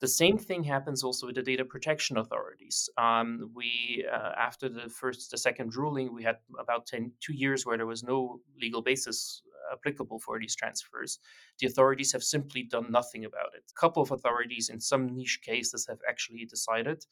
The 0.00 0.08
same 0.08 0.38
thing 0.38 0.62
happens 0.62 1.02
also 1.02 1.26
with 1.26 1.34
the 1.34 1.42
data 1.42 1.64
protection 1.64 2.18
authorities. 2.18 2.88
Um, 2.96 3.50
we, 3.52 4.06
uh, 4.10 4.32
after 4.38 4.68
the 4.68 4.88
first, 4.88 5.32
the 5.32 5.38
second 5.38 5.74
ruling, 5.74 6.14
we 6.14 6.22
had 6.22 6.36
about 6.58 6.86
10, 6.86 7.12
two 7.20 7.34
years 7.34 7.66
where 7.66 7.76
there 7.76 7.86
was 7.86 8.04
no 8.04 8.40
legal 8.60 8.80
basis 8.80 9.42
applicable 9.72 10.18
for 10.20 10.38
these 10.38 10.54
transfers. 10.54 11.18
The 11.58 11.66
authorities 11.66 12.12
have 12.12 12.22
simply 12.22 12.62
done 12.62 12.90
nothing 12.90 13.24
about 13.24 13.54
it. 13.54 13.64
A 13.70 13.80
couple 13.80 14.02
of 14.02 14.12
authorities 14.12 14.68
in 14.68 14.80
some 14.80 15.14
niche 15.14 15.40
cases 15.42 15.86
have 15.88 15.98
actually 16.08 16.44
decided, 16.44 17.04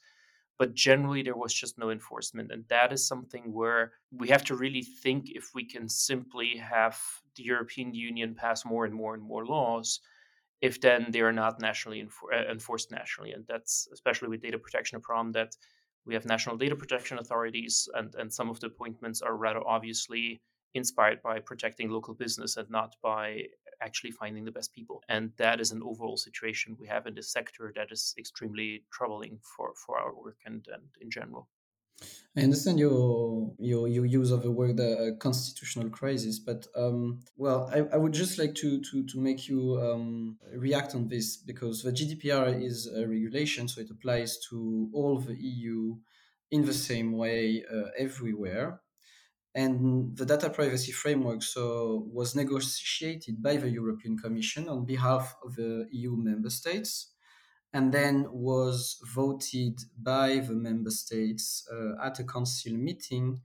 but 0.59 0.75
generally 0.75 1.23
there 1.23 1.37
was 1.37 1.53
just 1.53 1.79
no 1.79 1.91
enforcement. 1.91 2.53
And 2.53 2.65
that 2.69 2.93
is 2.93 3.07
something 3.07 3.53
where 3.53 3.93
we 4.11 4.29
have 4.29 4.45
to 4.45 4.57
really 4.57 4.83
think 4.83 5.27
if 5.31 5.51
we 5.55 5.65
can 5.65 5.89
simply 5.89 6.57
have 6.57 6.99
the 7.35 7.43
European 7.43 7.95
Union 7.95 8.35
pass 8.35 8.65
more 8.65 8.85
and 8.85 8.95
more 8.95 9.15
and 9.15 9.23
more 9.23 9.45
laws 9.45 10.01
if 10.61 10.81
then 10.81 11.07
they 11.11 11.21
are 11.21 11.33
not 11.33 11.61
nationally 11.61 12.03
enfor- 12.03 12.33
uh, 12.33 12.51
enforced 12.51 12.91
nationally. 12.91 13.33
And 13.33 13.45
that's 13.47 13.89
especially 13.93 14.29
with 14.29 14.43
data 14.43 14.59
protection 14.59 14.97
a 14.97 15.01
problem 15.01 15.33
that 15.33 15.57
we 16.07 16.15
have 16.15 16.25
national 16.25 16.57
data 16.57 16.77
protection 16.77 17.19
authorities, 17.19 17.89
and, 17.95 18.15
and 18.15 18.33
some 18.33 18.49
of 18.49 18.61
the 18.61 18.69
appointments 18.69 19.23
are 19.23 19.37
rather 19.37 19.61
obviously 19.67 20.41
inspired 20.75 21.21
by 21.23 21.41
protecting 21.41 21.91
local 21.91 22.15
business 22.15 22.57
and 22.57 22.71
not 22.71 22.95
by 23.03 23.43
actually 23.83 24.11
finding 24.11 24.45
the 24.45 24.53
best 24.53 24.73
people. 24.73 25.03
And 25.09 25.33
that 25.37 25.61
is 25.61 25.73
an 25.73 25.83
overall 25.83 26.17
situation 26.17 26.77
we 26.79 26.87
have 26.87 27.07
in 27.07 27.15
this 27.15 27.33
sector 27.33 27.73
that 27.77 27.91
is 27.91 28.15
extremely 28.19 28.85
troubling 28.93 29.39
for, 29.43 29.73
for 29.75 29.99
our 29.99 30.15
work 30.15 30.39
and, 30.47 30.67
and 30.73 30.85
in 31.01 31.11
general. 31.11 31.49
I 32.37 32.43
understand 32.43 32.79
your 32.79 33.55
your 33.59 33.89
your 33.89 34.05
use 34.05 34.31
of 34.31 34.43
the 34.43 34.51
word 34.51 34.79
uh, 34.79 35.17
constitutional 35.19 35.89
crisis, 35.89 36.39
but 36.39 36.67
um, 36.77 37.21
well, 37.39 37.71
I, 37.73 37.95
I 37.95 37.97
would 37.97 38.13
just 38.13 38.39
like 38.39 38.55
to 38.57 38.81
to 38.83 39.05
to 39.07 39.19
make 39.19 39.49
you 39.49 39.81
um, 39.81 40.37
react 40.55 40.95
on 40.95 41.09
this 41.09 41.39
because 41.39 41.83
the 41.83 41.93
GDPR 41.93 42.63
is 42.63 42.87
a 42.89 43.07
regulation, 43.07 43.69
so 43.69 43.81
it 43.81 43.91
applies 43.91 44.39
to 44.51 44.91
all 44.93 45.19
the 45.19 45.35
EU 45.35 45.97
in 46.51 46.67
the 46.67 46.75
same 46.75 47.13
way 47.13 47.65
uh, 47.73 47.89
everywhere. 47.99 48.81
And 49.55 50.15
the 50.15 50.27
data 50.27 50.51
privacy 50.51 50.93
framework 50.93 51.43
so 51.43 52.07
was 52.13 52.37
negotiated 52.37 53.43
by 53.43 53.57
the 53.57 53.71
European 53.71 54.19
Commission 54.19 54.69
on 54.69 54.85
behalf 54.85 55.35
of 55.43 55.57
the 55.57 55.87
EU 55.91 56.15
member 56.15 56.51
states 56.51 57.15
and 57.73 57.93
then 57.93 58.27
was 58.31 58.99
voted 59.15 59.81
by 60.01 60.39
the 60.39 60.55
member 60.55 60.91
states 60.91 61.67
uh, 61.73 62.05
at 62.05 62.19
a 62.19 62.25
council 62.25 62.73
meeting 62.73 63.41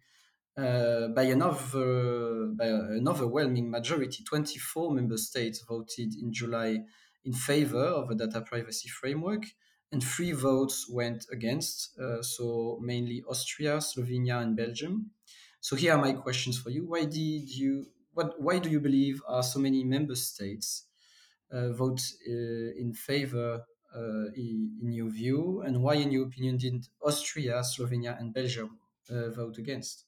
uh, 0.57 1.07
by 1.09 1.23
another 1.23 2.47
by 2.57 2.65
an 2.65 3.07
overwhelming 3.07 3.69
majority. 3.69 4.23
24 4.23 4.91
member 4.91 5.17
states 5.17 5.63
voted 5.67 6.13
in 6.21 6.31
July 6.33 6.79
in 7.23 7.33
favor 7.33 7.83
of 7.83 8.09
the 8.09 8.15
data 8.15 8.41
privacy 8.41 8.89
framework, 8.89 9.43
and 9.91 10.03
three 10.03 10.31
votes 10.31 10.87
went 10.89 11.25
against. 11.31 11.97
Uh, 11.99 12.21
so 12.21 12.79
mainly 12.81 13.23
Austria, 13.29 13.77
Slovenia, 13.77 14.41
and 14.41 14.55
Belgium. 14.55 15.11
So 15.61 15.75
here 15.75 15.93
are 15.93 16.01
my 16.01 16.13
questions 16.13 16.59
for 16.59 16.69
you. 16.69 16.85
Why 16.87 17.05
did 17.05 17.49
you? 17.49 17.85
What? 18.13 18.41
Why 18.41 18.59
do 18.59 18.69
you 18.69 18.79
believe 18.79 19.21
are 19.27 19.43
so 19.43 19.59
many 19.59 19.83
member 19.83 20.15
states 20.15 20.85
uh, 21.51 21.71
vote 21.71 22.01
uh, 22.27 22.71
in 22.77 22.93
favor 22.93 23.63
in 23.95 24.91
your 24.91 25.09
view, 25.09 25.61
and 25.65 25.81
why, 25.81 25.95
in 25.95 26.11
your 26.11 26.25
opinion, 26.25 26.57
didn't 26.57 26.89
Austria, 27.01 27.61
Slovenia, 27.61 28.19
and 28.19 28.33
Belgium 28.33 28.77
uh, 29.09 29.29
vote 29.29 29.57
against? 29.57 30.05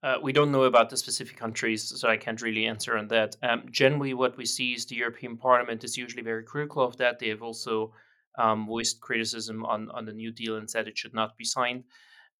Uh, 0.00 0.16
we 0.22 0.32
don't 0.32 0.52
know 0.52 0.62
about 0.62 0.90
the 0.90 0.96
specific 0.96 1.36
countries, 1.36 1.92
so 2.00 2.08
I 2.08 2.16
can't 2.16 2.40
really 2.40 2.66
answer 2.66 2.96
on 2.96 3.08
that. 3.08 3.36
Um, 3.42 3.64
generally, 3.70 4.14
what 4.14 4.36
we 4.36 4.46
see 4.46 4.72
is 4.72 4.86
the 4.86 4.94
European 4.94 5.36
Parliament 5.36 5.82
is 5.82 5.96
usually 5.96 6.22
very 6.22 6.44
critical 6.44 6.84
of 6.84 6.96
that. 6.98 7.18
They 7.18 7.28
have 7.30 7.42
also 7.42 7.92
um, 8.38 8.66
voiced 8.66 9.00
criticism 9.00 9.64
on, 9.64 9.90
on 9.90 10.04
the 10.04 10.12
New 10.12 10.30
Deal 10.30 10.56
and 10.56 10.70
said 10.70 10.86
it 10.86 10.96
should 10.96 11.14
not 11.14 11.36
be 11.36 11.44
signed, 11.44 11.82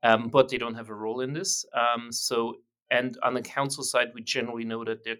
um, 0.04 0.28
but 0.28 0.48
they 0.48 0.58
don't 0.58 0.76
have 0.76 0.88
a 0.88 0.94
role 0.94 1.20
in 1.20 1.32
this. 1.32 1.64
Um, 1.74 2.12
so, 2.12 2.58
and 2.92 3.18
on 3.24 3.34
the 3.34 3.42
council 3.42 3.82
side, 3.82 4.12
we 4.14 4.22
generally 4.22 4.64
know 4.64 4.84
that 4.84 5.02
they're 5.02 5.16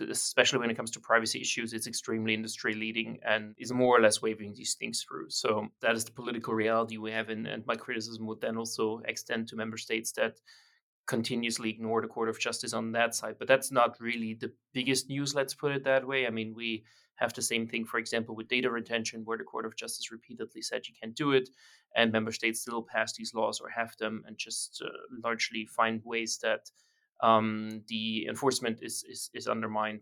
especially 0.00 0.58
when 0.58 0.70
it 0.70 0.76
comes 0.76 0.90
to 0.92 1.00
privacy 1.00 1.40
issues, 1.40 1.72
it's 1.72 1.86
extremely 1.86 2.34
industry 2.34 2.74
leading 2.74 3.18
and 3.24 3.54
is 3.58 3.72
more 3.72 3.96
or 3.96 4.00
less 4.00 4.22
waving 4.22 4.54
these 4.54 4.74
things 4.74 5.02
through. 5.02 5.30
So 5.30 5.68
that 5.80 5.94
is 5.94 6.04
the 6.04 6.12
political 6.12 6.54
reality 6.54 6.96
we 6.96 7.12
have. 7.12 7.28
And 7.28 7.64
my 7.66 7.76
criticism 7.76 8.26
would 8.26 8.40
then 8.40 8.56
also 8.56 9.02
extend 9.06 9.48
to 9.48 9.56
member 9.56 9.76
states 9.76 10.12
that 10.12 10.40
continuously 11.06 11.70
ignore 11.70 12.00
the 12.00 12.08
Court 12.08 12.28
of 12.28 12.38
Justice 12.38 12.72
on 12.72 12.92
that 12.92 13.14
side. 13.14 13.36
But 13.38 13.48
that's 13.48 13.72
not 13.72 14.00
really 14.00 14.34
the 14.34 14.52
biggest 14.72 15.08
news, 15.08 15.34
let's 15.34 15.54
put 15.54 15.72
it 15.72 15.84
that 15.84 16.06
way. 16.06 16.26
I 16.26 16.30
mean, 16.30 16.54
we 16.54 16.84
have 17.16 17.34
the 17.34 17.42
same 17.42 17.66
thing, 17.66 17.84
for 17.84 17.98
example, 17.98 18.34
with 18.34 18.48
data 18.48 18.70
retention, 18.70 19.22
where 19.24 19.36
the 19.36 19.44
Court 19.44 19.66
of 19.66 19.76
Justice 19.76 20.10
repeatedly 20.10 20.62
said 20.62 20.86
you 20.86 20.94
can't 21.00 21.14
do 21.14 21.32
it, 21.32 21.50
and 21.94 22.12
member 22.12 22.32
states 22.32 22.60
still 22.62 22.82
pass 22.82 23.12
these 23.12 23.34
laws 23.34 23.60
or 23.60 23.68
have 23.68 23.96
them 23.98 24.22
and 24.26 24.38
just 24.38 24.82
uh, 24.84 24.88
largely 25.22 25.66
find 25.66 26.00
ways 26.04 26.38
that 26.42 26.70
um, 27.22 27.82
the 27.88 28.26
enforcement 28.28 28.80
is, 28.82 29.04
is, 29.08 29.30
is 29.34 29.46
undermined 29.46 30.00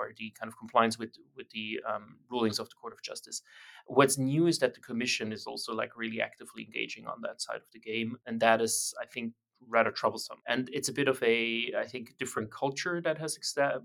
or 0.00 0.12
the 0.16 0.32
kind 0.38 0.48
of 0.48 0.58
compliance 0.58 0.98
with 0.98 1.10
with 1.36 1.48
the 1.50 1.80
um, 1.88 2.16
rulings 2.30 2.58
of 2.58 2.68
the 2.68 2.74
Court 2.80 2.92
of 2.92 3.02
Justice. 3.02 3.42
What's 3.86 4.18
new 4.18 4.46
is 4.46 4.58
that 4.58 4.74
the 4.74 4.80
Commission 4.80 5.32
is 5.32 5.46
also 5.46 5.74
like 5.74 5.96
really 5.96 6.20
actively 6.20 6.64
engaging 6.64 7.06
on 7.06 7.20
that 7.22 7.40
side 7.40 7.56
of 7.56 7.70
the 7.72 7.80
game, 7.80 8.16
and 8.26 8.40
that 8.40 8.60
is, 8.60 8.94
I 9.00 9.06
think, 9.06 9.34
rather 9.68 9.90
troublesome. 9.90 10.38
And 10.46 10.70
it's 10.72 10.88
a 10.88 10.92
bit 10.92 11.08
of 11.08 11.22
a, 11.22 11.72
I 11.78 11.86
think, 11.86 12.16
different 12.18 12.50
culture 12.50 13.00
that 13.02 13.18
has 13.18 13.38
exa- 13.38 13.82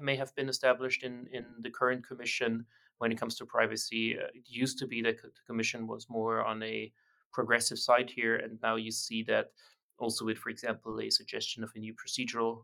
may 0.00 0.16
have 0.16 0.34
been 0.34 0.48
established 0.48 1.02
in 1.02 1.26
in 1.32 1.44
the 1.60 1.70
current 1.70 2.06
Commission 2.06 2.66
when 2.98 3.12
it 3.12 3.18
comes 3.18 3.36
to 3.36 3.46
privacy. 3.46 4.16
Uh, 4.18 4.28
it 4.34 4.44
used 4.46 4.78
to 4.78 4.86
be 4.86 5.02
that 5.02 5.22
the 5.22 5.30
Commission 5.46 5.86
was 5.86 6.08
more 6.08 6.44
on 6.44 6.62
a 6.62 6.92
progressive 7.32 7.78
side 7.78 8.10
here, 8.10 8.36
and 8.36 8.58
now 8.62 8.76
you 8.76 8.90
see 8.90 9.22
that 9.24 9.50
also 9.98 10.24
with, 10.24 10.38
for 10.38 10.50
example, 10.50 11.00
a 11.00 11.10
suggestion 11.10 11.64
of 11.64 11.70
a 11.74 11.78
new 11.78 11.94
procedural 11.94 12.62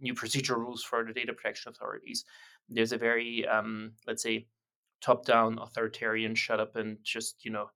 new 0.00 0.14
procedural 0.14 0.56
rules 0.56 0.82
for 0.82 1.04
the 1.04 1.12
data 1.12 1.32
protection 1.32 1.70
authorities. 1.70 2.24
There's 2.68 2.92
a 2.92 2.98
very, 2.98 3.46
um, 3.46 3.92
let's 4.06 4.22
say, 4.22 4.48
top-down 5.00 5.58
authoritarian, 5.60 6.34
shut 6.34 6.60
up 6.60 6.76
and 6.76 6.98
just 7.02 7.44
you 7.44 7.50
know 7.50 7.70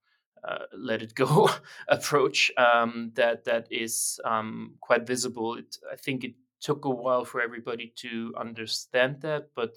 uh, 0.46 0.64
let 0.76 1.02
it 1.02 1.14
go 1.24 1.50
approach 1.88 2.50
um, 2.56 3.12
that 3.14 3.44
that 3.44 3.66
is 3.70 4.20
um, 4.24 4.74
quite 4.80 5.06
visible. 5.06 5.54
It, 5.56 5.76
I 5.92 5.96
think 5.96 6.24
it 6.24 6.34
took 6.60 6.84
a 6.84 6.90
while 6.90 7.24
for 7.24 7.40
everybody 7.40 7.92
to 7.96 8.34
understand 8.38 9.20
that, 9.20 9.50
but 9.54 9.76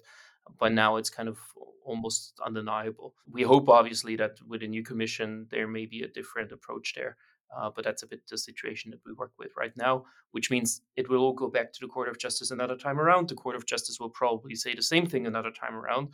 by 0.58 0.68
now 0.68 0.96
it's 0.96 1.10
kind 1.10 1.28
of 1.28 1.38
almost 1.84 2.40
undeniable. 2.44 3.14
We 3.30 3.42
hope, 3.42 3.68
obviously, 3.68 4.16
that 4.16 4.38
with 4.46 4.62
a 4.62 4.66
new 4.66 4.82
commission 4.82 5.46
there 5.50 5.68
may 5.68 5.86
be 5.86 6.02
a 6.02 6.08
different 6.08 6.52
approach 6.52 6.94
there. 6.94 7.16
Uh, 7.56 7.70
but 7.74 7.84
that's 7.84 8.02
a 8.02 8.06
bit 8.06 8.20
the 8.28 8.38
situation 8.38 8.90
that 8.90 9.00
we 9.04 9.12
work 9.12 9.32
with 9.38 9.50
right 9.56 9.76
now, 9.76 10.04
which 10.30 10.50
means 10.50 10.82
it 10.96 11.08
will 11.08 11.20
all 11.20 11.32
go 11.32 11.48
back 11.48 11.72
to 11.72 11.80
the 11.80 11.88
Court 11.88 12.08
of 12.08 12.18
Justice 12.18 12.50
another 12.50 12.76
time 12.76 13.00
around. 13.00 13.28
The 13.28 13.34
Court 13.34 13.56
of 13.56 13.66
Justice 13.66 13.98
will 13.98 14.10
probably 14.10 14.54
say 14.54 14.74
the 14.74 14.82
same 14.82 15.06
thing 15.06 15.26
another 15.26 15.50
time 15.50 15.74
around, 15.74 16.08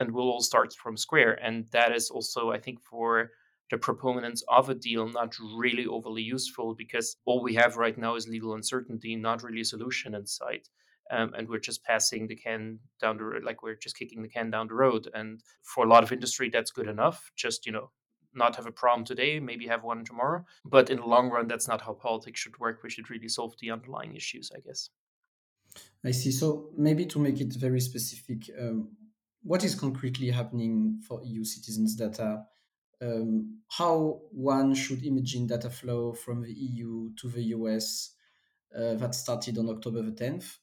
and 0.00 0.10
we'll 0.10 0.30
all 0.30 0.40
start 0.40 0.74
from 0.74 0.96
square. 0.96 1.38
And 1.42 1.66
that 1.70 1.94
is 1.94 2.10
also, 2.10 2.50
I 2.50 2.58
think, 2.58 2.80
for 2.80 3.30
the 3.70 3.78
proponents 3.78 4.42
of 4.48 4.68
a 4.68 4.74
deal 4.74 5.08
not 5.08 5.36
really 5.56 5.86
overly 5.86 6.22
useful 6.22 6.74
because 6.74 7.16
all 7.24 7.42
we 7.42 7.54
have 7.54 7.76
right 7.76 7.96
now 7.96 8.16
is 8.16 8.26
legal 8.26 8.54
uncertainty, 8.54 9.14
not 9.14 9.42
really 9.42 9.60
a 9.60 9.64
solution 9.64 10.14
in 10.14 10.26
sight. 10.26 10.68
Um, 11.12 11.34
and 11.36 11.48
we're 11.48 11.58
just 11.58 11.84
passing 11.84 12.26
the 12.28 12.36
can 12.36 12.78
down 13.00 13.16
the 13.16 13.24
road, 13.24 13.42
like 13.42 13.62
we're 13.62 13.74
just 13.74 13.98
kicking 13.98 14.22
the 14.22 14.28
can 14.28 14.50
down 14.50 14.68
the 14.68 14.74
road. 14.74 15.08
And 15.12 15.40
for 15.62 15.84
a 15.84 15.88
lot 15.88 16.04
of 16.04 16.12
industry, 16.12 16.50
that's 16.50 16.70
good 16.70 16.88
enough. 16.88 17.32
Just 17.36 17.66
you 17.66 17.72
know, 17.72 17.90
not 18.34 18.56
have 18.56 18.66
a 18.66 18.72
problem 18.72 19.04
today, 19.04 19.40
maybe 19.40 19.66
have 19.66 19.82
one 19.82 20.04
tomorrow. 20.04 20.44
But 20.64 20.90
in 20.90 20.98
the 20.98 21.06
long 21.06 21.30
run, 21.30 21.48
that's 21.48 21.68
not 21.68 21.82
how 21.82 21.94
politics 21.94 22.40
should 22.40 22.58
work. 22.58 22.82
We 22.82 22.90
should 22.90 23.10
really 23.10 23.28
solve 23.28 23.54
the 23.60 23.70
underlying 23.70 24.14
issues, 24.14 24.50
I 24.54 24.60
guess. 24.60 24.90
I 26.04 26.10
see. 26.10 26.32
So 26.32 26.70
maybe 26.76 27.06
to 27.06 27.18
make 27.18 27.40
it 27.40 27.54
very 27.54 27.80
specific, 27.80 28.50
um, 28.58 28.96
what 29.42 29.64
is 29.64 29.74
concretely 29.74 30.30
happening 30.30 31.00
for 31.06 31.20
EU 31.22 31.44
citizens' 31.44 31.94
data 31.94 32.44
um, 33.02 33.60
how 33.68 34.20
one 34.30 34.74
should 34.74 35.04
imagine 35.04 35.46
data 35.46 35.70
flow 35.70 36.12
from 36.12 36.42
the 36.42 36.52
EU 36.52 37.10
to 37.16 37.28
the 37.28 37.42
US 37.56 38.14
uh, 38.76 38.94
that 38.94 39.14
started 39.14 39.58
on 39.58 39.70
October 39.70 40.02
the 40.02 40.12
10th? 40.12 40.58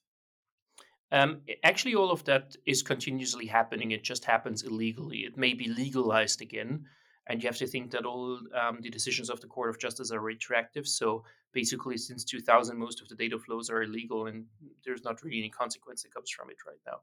Um, 1.12 1.42
actually, 1.64 1.96
all 1.96 2.12
of 2.12 2.26
that 2.26 2.56
is 2.66 2.84
continuously 2.84 3.48
happening. 3.48 3.92
It 3.92 4.04
just 4.04 4.26
happens 4.26 4.64
illegally. 4.64 5.20
It 5.20 5.38
may 5.38 5.54
be 5.54 5.70
legalized 5.70 6.42
again. 6.42 6.86
And 7.30 7.42
you 7.42 7.48
have 7.48 7.58
to 7.58 7.68
think 7.68 7.92
that 7.92 8.06
all 8.06 8.40
um, 8.60 8.80
the 8.82 8.90
decisions 8.90 9.30
of 9.30 9.42
the 9.42 9.48
Court 9.48 9.70
of 9.70 9.80
Justice 9.80 10.12
are 10.12 10.20
retroactive. 10.20 10.88
So 10.88 11.24
basically, 11.52 11.98
since 11.98 12.24
2000, 12.24 12.78
most 12.78 13.02
of 13.02 13.10
the 13.10 13.16
data 13.16 13.38
flows 13.38 13.70
are 13.70 13.84
illegal, 13.84 14.28
and 14.28 14.46
there's 14.86 15.04
not 15.04 15.22
really 15.24 15.40
any 15.40 15.50
consequence 15.50 16.04
that 16.04 16.14
comes 16.14 16.30
from 16.30 16.50
it 16.50 16.58
right 16.66 16.80
now 16.86 17.00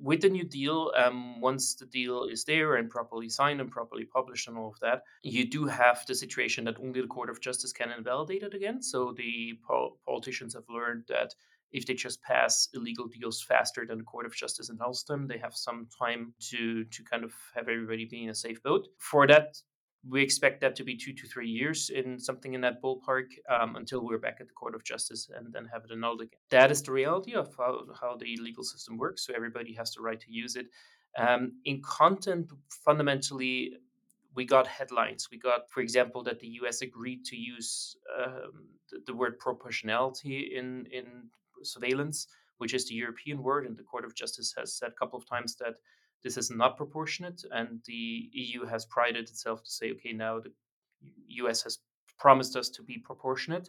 with 0.00 0.20
the 0.20 0.28
new 0.28 0.44
deal, 0.44 0.92
um, 0.96 1.40
once 1.40 1.74
the 1.74 1.86
deal 1.86 2.24
is 2.24 2.44
there 2.44 2.76
and 2.76 2.90
properly 2.90 3.28
signed 3.28 3.60
and 3.60 3.70
properly 3.70 4.04
published 4.04 4.48
and 4.48 4.56
all 4.56 4.68
of 4.68 4.80
that, 4.80 5.02
you 5.22 5.48
do 5.48 5.64
have 5.66 6.04
the 6.06 6.14
situation 6.14 6.64
that 6.64 6.78
only 6.78 7.00
the 7.00 7.06
Court 7.06 7.30
of 7.30 7.40
Justice 7.40 7.72
can 7.72 7.90
invalidate 7.90 8.42
it 8.42 8.54
again. 8.54 8.82
So 8.82 9.14
the 9.16 9.58
pol- 9.66 9.98
politicians 10.04 10.54
have 10.54 10.64
learned 10.68 11.04
that 11.08 11.34
if 11.72 11.86
they 11.86 11.94
just 11.94 12.22
pass 12.22 12.68
illegal 12.74 13.06
deals 13.06 13.42
faster 13.42 13.84
than 13.86 13.98
the 13.98 14.04
Court 14.04 14.26
of 14.26 14.34
Justice 14.34 14.68
announces 14.68 15.04
them, 15.04 15.26
they 15.26 15.38
have 15.38 15.54
some 15.54 15.88
time 15.98 16.32
to 16.50 16.84
to 16.84 17.02
kind 17.02 17.24
of 17.24 17.32
have 17.54 17.68
everybody 17.68 18.04
be 18.04 18.24
in 18.24 18.30
a 18.30 18.34
safe 18.34 18.62
boat. 18.62 18.88
For 18.98 19.26
that 19.26 19.56
we 20.08 20.22
expect 20.22 20.60
that 20.60 20.76
to 20.76 20.84
be 20.84 20.96
two 20.96 21.12
to 21.12 21.26
three 21.26 21.48
years 21.48 21.90
in 21.90 22.18
something 22.18 22.54
in 22.54 22.60
that 22.60 22.82
ballpark 22.82 23.26
um, 23.48 23.76
until 23.76 24.04
we're 24.04 24.18
back 24.18 24.38
at 24.40 24.46
the 24.46 24.54
Court 24.54 24.74
of 24.74 24.84
Justice 24.84 25.28
and 25.34 25.52
then 25.52 25.66
have 25.72 25.84
it 25.84 25.90
annulled 25.90 26.20
again. 26.20 26.38
That 26.50 26.70
is 26.70 26.82
the 26.82 26.92
reality 26.92 27.34
of 27.34 27.54
how, 27.56 27.80
how 28.00 28.16
the 28.16 28.36
legal 28.36 28.62
system 28.62 28.98
works. 28.98 29.26
So 29.26 29.32
everybody 29.34 29.72
has 29.74 29.92
the 29.92 30.02
right 30.02 30.20
to 30.20 30.30
use 30.30 30.56
it. 30.56 30.66
Um, 31.18 31.52
in 31.64 31.82
content, 31.82 32.50
fundamentally, 32.68 33.78
we 34.34 34.44
got 34.44 34.66
headlines. 34.66 35.28
We 35.30 35.38
got, 35.38 35.70
for 35.70 35.80
example, 35.80 36.22
that 36.24 36.40
the 36.40 36.48
US 36.62 36.82
agreed 36.82 37.24
to 37.26 37.36
use 37.36 37.96
um, 38.22 38.68
the, 38.90 39.00
the, 39.06 39.14
word 39.14 39.38
proportionality 39.38 40.52
in, 40.54 40.86
in 40.92 41.30
surveillance, 41.66 42.28
which 42.58 42.74
is 42.74 42.88
the 42.88 42.94
European 42.94 43.42
word. 43.42 43.66
And 43.66 43.76
the 43.76 43.82
Court 43.82 44.04
of 44.04 44.14
Justice 44.14 44.54
has 44.56 44.78
said 44.78 44.90
a 44.90 44.98
couple 44.98 45.18
of 45.18 45.28
times 45.28 45.56
that 45.56 45.74
this 46.24 46.36
is 46.36 46.50
not 46.50 46.76
proportionate, 46.76 47.44
and 47.52 47.80
the 47.84 48.30
EU 48.32 48.64
has 48.64 48.86
prided 48.86 49.28
itself 49.28 49.62
to 49.62 49.70
say, 49.70 49.92
okay, 49.92 50.12
now 50.12 50.40
the 50.40 50.52
US 51.42 51.62
has 51.62 51.78
promised 52.18 52.56
us 52.56 52.68
to 52.70 52.82
be 52.82 52.98
proportionate. 52.98 53.68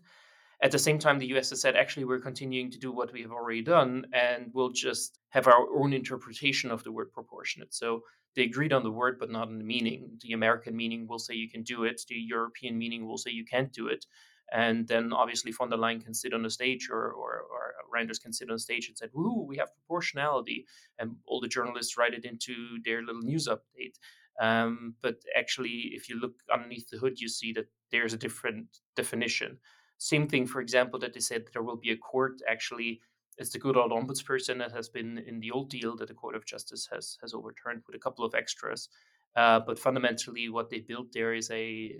At 0.63 0.71
the 0.71 0.79
same 0.79 0.97
time, 0.97 1.19
the 1.19 1.37
US 1.37 1.51
has 1.51 1.61
said, 1.61 1.75
actually, 1.75 2.05
we're 2.05 2.19
continuing 2.19 2.71
to 2.71 2.79
do 2.79 2.91
what 2.91 3.13
we 3.13 3.21
have 3.21 3.31
already 3.31 3.61
done, 3.61 4.07
and 4.13 4.49
we'll 4.53 4.71
just 4.71 5.19
have 5.29 5.47
our 5.47 5.67
own 5.75 5.93
interpretation 5.93 6.71
of 6.71 6.83
the 6.83 6.91
word 6.91 7.11
proportionate. 7.13 7.73
So 7.73 8.01
they 8.35 8.43
agreed 8.43 8.73
on 8.73 8.83
the 8.83 8.91
word, 8.91 9.17
but 9.19 9.29
not 9.29 9.49
on 9.49 9.57
the 9.57 9.63
meaning. 9.63 10.17
The 10.21 10.33
American 10.33 10.75
meaning 10.75 11.07
will 11.07 11.19
say 11.19 11.35
you 11.35 11.49
can 11.49 11.63
do 11.63 11.83
it, 11.83 12.01
the 12.07 12.15
European 12.15 12.77
meaning 12.77 13.07
will 13.07 13.17
say 13.17 13.31
you 13.31 13.45
can't 13.45 13.71
do 13.73 13.87
it. 13.87 14.05
And 14.51 14.87
then 14.87 15.11
obviously 15.11 15.51
von 15.51 15.69
der 15.69 15.77
Leyen 15.77 16.03
can 16.03 16.13
sit 16.13 16.33
on 16.33 16.43
the 16.43 16.49
stage 16.49 16.89
or, 16.89 17.11
or, 17.11 17.43
or 17.51 17.73
Reynders 17.93 18.21
can 18.21 18.33
sit 18.33 18.49
on 18.49 18.55
the 18.55 18.59
stage 18.59 18.87
and 18.87 18.97
say, 18.97 19.07
"Woo, 19.13 19.45
we 19.47 19.57
have 19.57 19.73
proportionality," 19.73 20.65
and 20.99 21.15
all 21.25 21.41
the 21.41 21.47
journalists 21.47 21.97
write 21.97 22.13
it 22.13 22.25
into 22.25 22.53
their 22.83 23.01
little 23.01 23.21
news 23.21 23.47
update. 23.47 23.95
Um, 24.39 24.95
but 25.01 25.17
actually, 25.35 25.91
if 25.93 26.09
you 26.09 26.19
look 26.19 26.35
underneath 26.53 26.89
the 26.89 26.97
hood, 26.97 27.19
you 27.19 27.27
see 27.27 27.53
that 27.53 27.67
there's 27.91 28.13
a 28.13 28.17
different 28.17 28.67
definition. 28.95 29.57
Same 29.97 30.27
thing, 30.27 30.45
for 30.45 30.61
example, 30.61 30.99
that 30.99 31.13
they 31.13 31.19
said 31.19 31.45
there 31.53 31.63
will 31.63 31.77
be 31.77 31.91
a 31.91 31.97
court. 31.97 32.41
Actually, 32.47 33.01
it's 33.37 33.49
the 33.49 33.59
good 33.59 33.77
old 33.77 33.91
ombudsperson 33.91 34.59
that 34.59 34.71
has 34.71 34.89
been 34.89 35.17
in 35.17 35.39
the 35.39 35.51
old 35.51 35.69
deal 35.69 35.95
that 35.97 36.07
the 36.07 36.13
Court 36.13 36.35
of 36.35 36.45
Justice 36.45 36.87
has 36.91 37.17
has 37.21 37.33
overturned 37.33 37.83
with 37.87 37.95
a 37.95 37.99
couple 37.99 38.23
of 38.23 38.35
extras. 38.35 38.89
Uh, 39.35 39.59
but 39.59 39.79
fundamentally, 39.79 40.49
what 40.49 40.69
they 40.69 40.79
built 40.79 41.07
there 41.13 41.33
is 41.33 41.49
a 41.51 41.95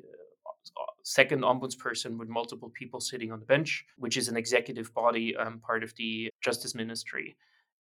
second 1.04 1.42
ombudsperson 1.42 2.18
with 2.18 2.30
multiple 2.30 2.70
people 2.70 3.00
sitting 3.00 3.32
on 3.32 3.40
the 3.40 3.46
bench, 3.46 3.86
which 3.98 4.18
is 4.18 4.28
an 4.28 4.38
executive 4.38 4.94
body, 4.94 5.36
um, 5.36 5.60
part 5.60 5.84
of 5.84 5.96
the 5.96 6.30
Justice 6.42 6.76
Ministry. 6.76 7.36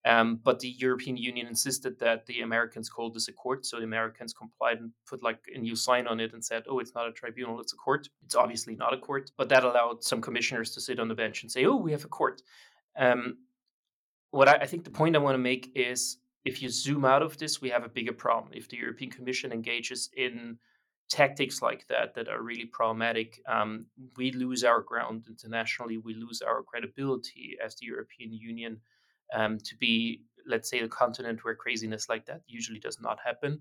Um, 0.05 0.39
but 0.43 0.59
the 0.59 0.69
European 0.69 1.17
Union 1.17 1.47
insisted 1.47 1.99
that 1.99 2.25
the 2.27 2.41
Americans 2.41 2.87
call 2.87 3.11
this 3.11 3.27
a 3.27 3.33
court. 3.33 3.65
So 3.65 3.77
the 3.77 3.83
Americans 3.83 4.33
complied 4.33 4.79
and 4.79 4.91
put 5.05 5.21
like 5.21 5.39
a 5.53 5.59
new 5.59 5.75
sign 5.75 6.07
on 6.07 6.19
it 6.19 6.33
and 6.33 6.43
said, 6.43 6.63
oh, 6.69 6.79
it's 6.79 6.95
not 6.95 7.07
a 7.07 7.11
tribunal, 7.11 7.59
it's 7.59 7.73
a 7.73 7.75
court. 7.75 8.07
It's 8.23 8.35
obviously 8.35 8.75
not 8.75 8.93
a 8.93 8.97
court. 8.97 9.31
But 9.37 9.49
that 9.49 9.65
allowed 9.65 10.03
some 10.03 10.21
commissioners 10.21 10.71
to 10.71 10.81
sit 10.81 10.99
on 10.99 11.09
the 11.09 11.15
bench 11.15 11.43
and 11.43 11.51
say, 11.51 11.65
oh, 11.65 11.75
we 11.75 11.91
have 11.91 12.05
a 12.05 12.07
court. 12.07 12.41
Um, 12.97 13.39
what 14.31 14.47
I, 14.47 14.53
I 14.61 14.65
think 14.65 14.85
the 14.85 14.91
point 14.91 15.15
I 15.15 15.19
want 15.19 15.35
to 15.35 15.39
make 15.39 15.71
is 15.75 16.17
if 16.45 16.61
you 16.61 16.69
zoom 16.69 17.03
out 17.03 17.21
of 17.21 17.37
this, 17.37 17.61
we 17.61 17.69
have 17.69 17.83
a 17.83 17.89
bigger 17.89 18.13
problem. 18.13 18.53
If 18.53 18.69
the 18.69 18.77
European 18.77 19.11
Commission 19.11 19.51
engages 19.51 20.09
in 20.15 20.57
tactics 21.09 21.61
like 21.61 21.87
that 21.87 22.13
that 22.15 22.27
are 22.27 22.41
really 22.41 22.65
problematic, 22.65 23.39
um, 23.47 23.85
we 24.17 24.31
lose 24.31 24.63
our 24.63 24.81
ground 24.81 25.25
internationally. 25.29 25.97
We 25.97 26.13
lose 26.13 26.41
our 26.41 26.63
credibility 26.63 27.57
as 27.63 27.75
the 27.75 27.85
European 27.85 28.33
Union 28.33 28.81
um, 29.33 29.57
to 29.59 29.75
be, 29.77 30.23
let's 30.45 30.69
say, 30.69 30.79
a 30.79 30.87
continent 30.87 31.43
where 31.43 31.55
craziness 31.55 32.09
like 32.09 32.25
that 32.25 32.41
usually 32.47 32.79
does 32.79 32.99
not 33.01 33.19
happen. 33.23 33.59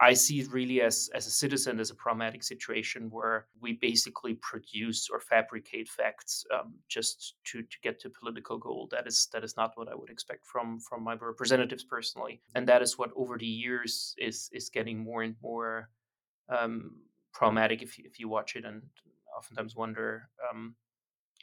I 0.00 0.12
see 0.12 0.38
it 0.40 0.52
really 0.52 0.80
as 0.80 1.10
as 1.12 1.26
a 1.26 1.30
citizen 1.30 1.80
as 1.80 1.90
a 1.90 1.94
problematic 1.94 2.44
situation 2.44 3.10
where 3.10 3.46
we 3.60 3.72
basically 3.72 4.34
produce 4.34 5.08
or 5.10 5.18
fabricate 5.18 5.88
facts 5.88 6.44
um, 6.54 6.74
just 6.88 7.34
to 7.46 7.62
to 7.62 7.76
get 7.82 7.98
to 8.00 8.10
political 8.10 8.58
goal. 8.58 8.86
That 8.92 9.08
is 9.08 9.28
that 9.32 9.42
is 9.42 9.56
not 9.56 9.72
what 9.74 9.88
I 9.88 9.96
would 9.96 10.10
expect 10.10 10.46
from 10.46 10.78
from 10.78 11.02
my 11.02 11.14
representatives 11.14 11.82
personally, 11.82 12.40
and 12.54 12.68
that 12.68 12.80
is 12.80 12.96
what 12.96 13.10
over 13.16 13.36
the 13.38 13.46
years 13.46 14.14
is 14.18 14.48
is 14.52 14.68
getting 14.68 15.02
more 15.02 15.22
and 15.22 15.34
more 15.42 15.90
um, 16.48 17.02
problematic 17.32 17.82
if 17.82 17.98
you, 17.98 18.04
if 18.06 18.18
you 18.18 18.28
watch 18.28 18.56
it 18.56 18.64
and 18.64 18.82
oftentimes 19.36 19.76
wonder 19.76 20.28
um, 20.50 20.74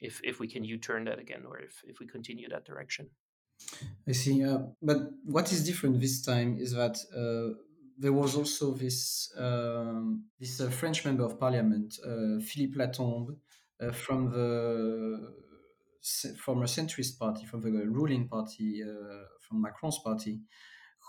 if 0.02 0.20
if 0.24 0.40
we 0.40 0.48
can 0.48 0.64
U-turn 0.64 1.06
that 1.06 1.20
again 1.20 1.44
or 1.48 1.60
if 1.60 1.82
if 1.86 2.00
we 2.00 2.08
continue 2.08 2.48
that 2.50 2.66
direction. 2.66 3.10
I 4.08 4.12
see. 4.12 4.44
Uh, 4.44 4.60
but 4.82 4.98
what 5.24 5.52
is 5.52 5.66
different 5.66 6.02
this 6.02 6.22
time 6.22 6.58
is 6.60 6.74
that 6.74 6.98
uh, 7.16 7.56
there 7.98 8.14
was 8.14 8.36
also 8.36 8.74
this 8.74 9.32
um, 9.38 10.26
this 10.40 10.60
uh, 10.60 10.70
French 10.70 11.06
member 11.06 11.24
of 11.24 11.40
parliament, 11.40 11.98
uh, 12.06 12.40
Philippe 12.42 12.78
Latombe, 12.78 13.38
uh, 13.82 13.92
from 13.92 14.30
the 14.32 15.34
former 16.44 16.66
centrist 16.66 17.18
party, 17.18 17.46
from 17.46 17.62
the 17.62 17.72
ruling 17.88 18.28
party, 18.28 18.84
uh, 18.84 19.26
from 19.42 19.62
Macron's 19.62 20.00
party, 20.00 20.42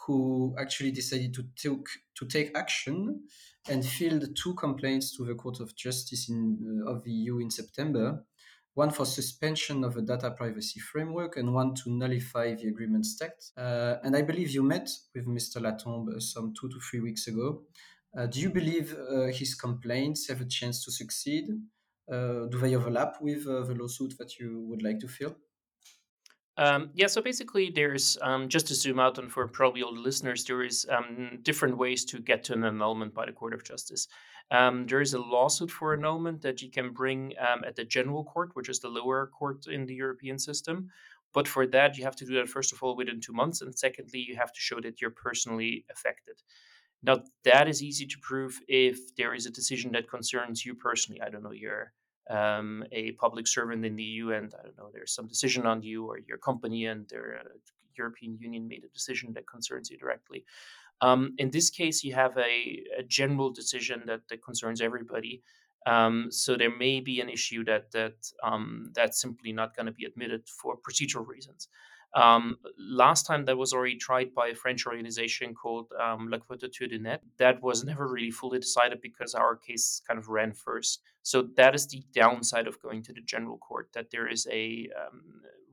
who 0.06 0.54
actually 0.58 0.92
decided 0.92 1.34
to 1.34 1.44
take 1.56 1.86
to 2.14 2.26
take 2.26 2.56
action 2.56 3.22
and 3.68 3.84
filed 3.84 4.25
two 4.36 4.54
complaints 4.54 5.16
to 5.16 5.25
the 5.25 5.34
Court 5.34 5.60
of 5.60 5.75
Justice 5.75 6.28
in, 6.28 6.82
uh, 6.86 6.90
of 6.90 7.02
the 7.02 7.10
EU 7.10 7.38
in 7.38 7.50
September. 7.50 8.25
One 8.75 8.90
for 8.90 9.06
suspension 9.06 9.84
of 9.84 9.94
the 9.94 10.02
data 10.02 10.30
privacy 10.30 10.80
framework 10.80 11.38
and 11.38 11.54
one 11.54 11.75
to 11.76 11.90
nullify 11.90 12.54
the 12.54 12.68
agreement's 12.68 13.16
text. 13.16 13.52
Uh, 13.56 13.96
and 14.04 14.14
I 14.14 14.22
believe 14.22 14.50
you 14.50 14.62
met 14.62 14.88
with 15.14 15.26
Mr. 15.26 15.62
Latombe 15.62 16.20
some 16.20 16.52
two 16.58 16.68
to 16.68 16.78
three 16.78 17.00
weeks 17.00 17.26
ago. 17.26 17.62
Uh, 18.16 18.26
do 18.26 18.38
you 18.40 18.50
believe 18.50 18.94
uh, 18.94 19.26
his 19.26 19.54
complaints 19.54 20.28
have 20.28 20.42
a 20.42 20.44
chance 20.44 20.84
to 20.84 20.92
succeed? 20.92 21.49
Uh, 22.10 22.47
do 22.47 22.58
they 22.60 22.76
overlap 22.76 23.16
with 23.21 23.47
uh, 23.47 23.62
the 23.64 23.75
lawsuit 23.75 24.14
that 24.19 24.38
you 24.38 24.60
would 24.69 24.82
like 24.82 25.00
to 25.00 25.08
file? 25.08 25.36
Um, 26.58 26.90
yeah, 26.95 27.06
so 27.06 27.21
basically, 27.21 27.71
there's 27.71 28.16
um, 28.23 28.49
just 28.49 28.66
to 28.69 28.75
zoom 28.75 28.99
out 28.99 29.19
and 29.19 29.30
for 29.30 29.47
probably 29.47 29.82
all 29.82 29.95
the 29.95 30.00
listeners, 30.00 30.45
there 30.45 30.62
is 30.62 30.86
um, 30.90 31.38
different 31.42 31.76
ways 31.76 32.04
to 32.06 32.19
get 32.19 32.45
to 32.45 32.54
an 32.54 32.64
annulment 32.64 33.12
by 33.12 33.26
the 33.26 33.32
Court 33.32 33.52
of 33.52 33.62
Justice. 33.62 34.08
Um, 34.50 34.86
there 34.86 35.02
is 35.02 35.12
a 35.12 35.21
lawsuit 35.21 35.71
for 35.71 35.92
annulment 35.92 36.40
that 36.42 36.62
you 36.62 36.71
can 36.71 36.92
bring 36.92 37.34
um, 37.38 37.62
at 37.66 37.76
the 37.76 37.84
General 37.84 38.25
Court, 38.25 38.50
which 38.54 38.71
is 38.71 38.80
the 38.80 38.88
lower 38.88 39.26
court 39.26 39.66
in 39.66 39.84
the 39.84 39.95
European 39.95 40.38
system. 40.38 40.88
But 41.34 41.47
for 41.47 41.66
that, 41.66 41.99
you 41.99 42.04
have 42.04 42.16
to 42.16 42.25
do 42.25 42.34
that 42.36 42.49
first 42.49 42.73
of 42.73 42.82
all 42.82 42.97
within 42.97 43.21
two 43.21 43.34
months, 43.34 43.60
and 43.60 43.76
secondly, 43.76 44.25
you 44.26 44.36
have 44.36 44.52
to 44.52 44.60
show 44.60 44.80
that 44.80 45.02
you're 45.02 45.10
personally 45.10 45.84
affected. 45.90 46.40
Now, 47.02 47.23
that 47.45 47.69
is 47.69 47.82
easy 47.82 48.06
to 48.06 48.16
prove 48.23 48.58
if 48.69 49.14
there 49.16 49.34
is 49.34 49.45
a 49.45 49.50
decision 49.50 49.92
that 49.92 50.08
concerns 50.08 50.64
you 50.64 50.75
personally. 50.75 51.21
I 51.21 51.28
don't 51.28 51.42
know, 51.42 51.52
your 51.52 51.92
um, 52.30 52.84
a 52.93 53.12
public 53.12 53.47
servant 53.47 53.84
in 53.84 53.97
the 53.97 54.02
EU, 54.02 54.32
and 54.32 54.52
I 54.58 54.62
don't 54.65 54.76
know, 54.76 54.91
there's 54.93 55.12
some 55.12 55.26
decision 55.26 55.67
on 55.67 55.82
you 55.82 56.06
or 56.06 56.19
your 56.19 56.39
company, 56.39 56.86
and 56.86 57.08
the 57.08 57.19
uh, 57.19 57.49
European 57.97 58.36
Union 58.39 58.69
made 58.69 58.84
a 58.84 58.89
decision 58.89 59.32
that 59.34 59.47
concerns 59.47 59.91
you 59.91 59.99
directly. 59.99 60.45
Um, 61.00 61.34
in 61.39 61.50
this 61.50 61.71
case, 61.71 62.02
you 62.02 62.15
have 62.15 62.36
a, 62.39 62.82
a 62.99 63.02
general 63.02 63.50
decision 63.50 64.02
that, 64.06 64.23
that 64.28 64.43
concerns 64.43 64.80
everybody. 64.80 65.43
Um, 65.86 66.28
so 66.30 66.56
there 66.56 66.75
may 66.76 67.00
be 67.00 67.21
an 67.21 67.28
issue 67.28 67.65
that 67.65 67.93
that 67.93 68.17
um, 68.43 68.91
that's 68.93 69.21
simply 69.21 69.52
not 69.52 69.76
going 69.76 69.86
to 69.86 69.93
be 69.93 70.04
admitted 70.04 70.49
for 70.49 70.76
procedural 70.76 71.26
reasons. 71.26 71.69
Um, 72.14 72.56
last 72.78 73.26
time 73.26 73.45
that 73.45 73.58
was 73.58 73.73
already 73.75 73.97
tried 73.97 74.34
by 74.34 74.49
a 74.49 74.54
French 74.54 74.86
organization 74.86 75.54
called 75.54 75.88
um, 76.00 76.28
La 76.30 76.38
Quadrature 76.38 76.86
du 76.86 76.99
Net. 76.99 77.21
That 77.38 77.62
was 77.62 77.84
never 77.84 78.06
really 78.06 78.30
fully 78.30 78.58
decided 78.58 79.00
because 79.02 79.34
our 79.34 79.56
case 79.56 80.00
kind 80.06 80.19
of 80.19 80.28
ran 80.28 80.52
first. 80.52 81.02
So 81.23 81.49
that 81.56 81.75
is 81.75 81.86
the 81.88 82.02
downside 82.14 82.66
of 82.66 82.80
going 82.80 83.02
to 83.02 83.12
the 83.12 83.21
general 83.21 83.58
court, 83.58 83.90
that 83.92 84.10
there 84.10 84.28
is 84.28 84.47
a 84.50 84.88
um, 84.97 85.23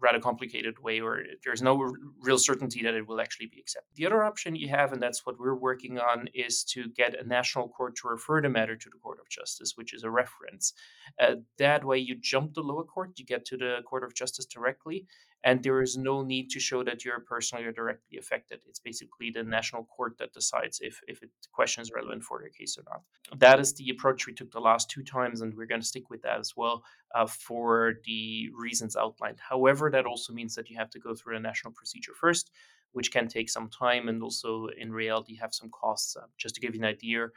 rather 0.04 0.20
complicated 0.20 0.78
way 0.80 1.00
or 1.00 1.24
there's 1.44 1.62
no 1.62 1.94
real 2.22 2.38
certainty 2.38 2.84
that 2.84 2.94
it 2.94 3.08
will 3.08 3.22
actually 3.22 3.46
be 3.48 3.60
accepted. 3.60 3.89
The 3.96 4.06
other 4.06 4.24
option 4.24 4.56
you 4.56 4.68
have, 4.68 4.92
and 4.92 5.02
that's 5.02 5.26
what 5.26 5.39
we're 5.39 5.56
working 5.56 5.98
on, 5.98 6.28
is 6.34 6.63
to 6.66 6.89
get 6.89 7.20
a 7.20 7.26
national 7.26 7.70
court 7.70 7.96
to 7.98 8.10
refer 8.10 8.42
the 8.42 8.50
matter 8.50 8.76
to 8.76 8.89
the 8.89 8.98
Court 8.98 9.20
of 9.22 9.30
Justice, 9.30 9.74
which 9.76 9.94
is 9.94 10.04
a 10.04 10.12
reference. 10.12 10.74
Uh, 11.20 11.36
that 11.58 11.86
way, 11.86 11.98
you 11.98 12.16
jump 12.16 12.54
the 12.54 12.62
lower 12.62 12.84
court, 12.84 13.12
you 13.18 13.26
get 13.26 13.46
to 13.46 13.58
the 13.58 13.78
Court 13.89 14.04
of 14.04 14.13
Justice 14.13 14.46
directly, 14.46 15.06
and 15.46 15.62
there 15.62 15.82
is 15.82 15.98
no 15.98 16.22
need 16.22 16.50
to 16.52 16.60
show 16.60 16.84
that 16.84 17.04
you're 17.04 17.20
personally 17.20 17.66
or 17.66 17.72
directly 17.72 18.18
affected. 18.18 18.60
It's 18.68 18.80
basically 18.80 19.30
the 19.30 19.44
national 19.44 19.86
court 19.86 20.18
that 20.20 20.34
decides 20.34 20.80
if, 20.82 21.02
if 21.08 21.20
the 21.20 21.28
question 21.52 21.82
is 21.82 21.92
relevant 21.94 22.24
for 22.24 22.39
their 22.39 22.50
case 22.50 22.78
or 22.78 22.84
not. 22.89 23.02
That 23.39 23.60
is 23.60 23.74
the 23.74 23.89
approach 23.89 24.26
we 24.26 24.34
took 24.34 24.52
the 24.52 24.60
last 24.60 24.89
two 24.89 25.04
times, 25.04 25.42
and 25.42 25.54
we're 25.54 25.66
going 25.66 25.82
to 25.82 25.88
stick 25.88 26.10
with 26.10 26.22
that 26.24 26.39
as 26.39 26.54
well 26.56 26.84
uh, 27.13 27.28
for 27.28 27.95
the 28.06 28.49
reasons 28.56 28.95
outlined. 28.95 29.39
However, 29.39 29.89
that 29.91 30.06
also 30.06 30.34
means 30.34 30.56
that 30.56 30.69
you 30.69 30.78
have 30.78 30.89
to 30.91 30.99
go 30.99 31.13
through 31.13 31.38
a 31.38 31.39
national 31.39 31.73
procedure 31.73 32.13
first, 32.13 32.52
which 32.91 33.12
can 33.12 33.28
take 33.28 33.49
some 33.49 33.69
time 33.69 34.08
and 34.10 34.21
also 34.21 34.67
in 34.78 34.91
reality 34.91 35.36
have 35.36 35.54
some 35.54 35.69
costs. 35.69 36.15
Uh, 36.15 36.26
just 36.38 36.56
to 36.56 36.62
give 36.62 36.73
you 36.76 36.82
an 36.82 36.86
idea, 36.88 37.28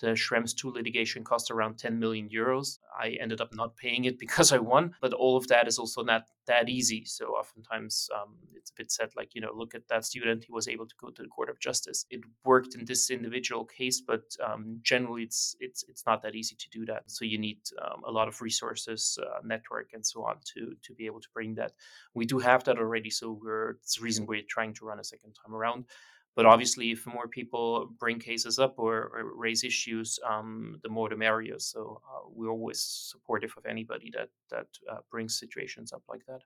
the 0.00 0.08
Schrems 0.08 0.54
2 0.54 0.70
litigation 0.70 1.24
cost 1.24 1.50
around 1.50 1.78
10 1.78 1.98
million 1.98 2.28
euros. 2.28 2.78
I 2.98 3.16
ended 3.20 3.40
up 3.40 3.54
not 3.54 3.76
paying 3.76 4.04
it 4.04 4.18
because 4.24 4.52
I 4.52 4.58
won, 4.58 4.94
but 5.00 5.12
all 5.12 5.36
of 5.36 5.46
that 5.48 5.68
is 5.68 5.78
also 5.78 6.02
not 6.02 6.24
that 6.46 6.68
easy. 6.68 7.04
So 7.04 7.26
oftentimes 7.30 8.08
um, 8.14 8.36
it's 8.54 8.70
a 8.70 8.74
bit 8.76 8.92
said, 8.92 9.10
like, 9.16 9.34
you 9.34 9.40
know, 9.40 9.52
look 9.54 9.74
at 9.74 9.88
that 9.88 10.04
student, 10.04 10.44
he 10.44 10.52
was 10.52 10.68
able 10.68 10.86
to 10.86 10.94
go 11.00 11.10
to 11.10 11.22
the 11.22 11.28
Court 11.28 11.50
of 11.50 11.58
Justice. 11.58 12.06
It 12.10 12.20
worked 12.44 12.74
in 12.74 12.84
this 12.84 13.10
individual 13.10 13.64
case, 13.64 14.00
but 14.00 14.24
um, 14.44 14.78
generally 14.82 15.22
it's, 15.22 15.56
it's, 15.60 15.84
it's 15.88 16.04
not 16.06 16.22
that 16.22 16.34
easy 16.34 16.56
to 16.56 16.70
do 16.70 16.84
that. 16.86 17.04
So 17.06 17.24
you 17.24 17.38
need 17.38 17.58
um, 17.82 18.02
a 18.06 18.10
lot 18.10 18.28
of 18.28 18.40
resources, 18.40 19.18
uh, 19.22 19.40
network, 19.44 19.90
and 19.92 20.04
so 20.04 20.24
on 20.24 20.36
to, 20.54 20.74
to 20.82 20.94
be 20.94 21.06
able 21.06 21.20
to 21.20 21.28
bring 21.34 21.54
that. 21.54 21.72
We 22.14 22.26
do 22.26 22.38
have 22.38 22.64
that 22.64 22.78
already. 22.78 23.10
So 23.10 23.38
we're, 23.42 23.70
it's 23.82 23.96
the 23.96 24.04
reason 24.04 24.26
we're 24.26 24.42
trying 24.48 24.74
to 24.74 24.84
run 24.84 25.00
a 25.00 25.04
second 25.04 25.34
time 25.34 25.54
around. 25.54 25.86
But 26.36 26.44
obviously, 26.44 26.90
if 26.90 27.06
more 27.06 27.28
people 27.28 27.90
bring 27.98 28.18
cases 28.18 28.58
up 28.58 28.74
or, 28.76 29.10
or 29.14 29.34
raise 29.34 29.64
issues, 29.64 30.18
um, 30.30 30.78
the 30.82 30.90
more 30.90 31.08
the 31.08 31.16
merrier. 31.16 31.58
So 31.58 32.02
uh, 32.04 32.28
we're 32.30 32.50
always 32.50 32.80
supportive 32.80 33.54
of 33.56 33.64
anybody 33.64 34.12
that 34.12 34.28
that 34.50 34.68
uh, 34.90 34.98
brings 35.10 35.38
situations 35.38 35.94
up 35.94 36.02
like 36.08 36.26
that. 36.26 36.42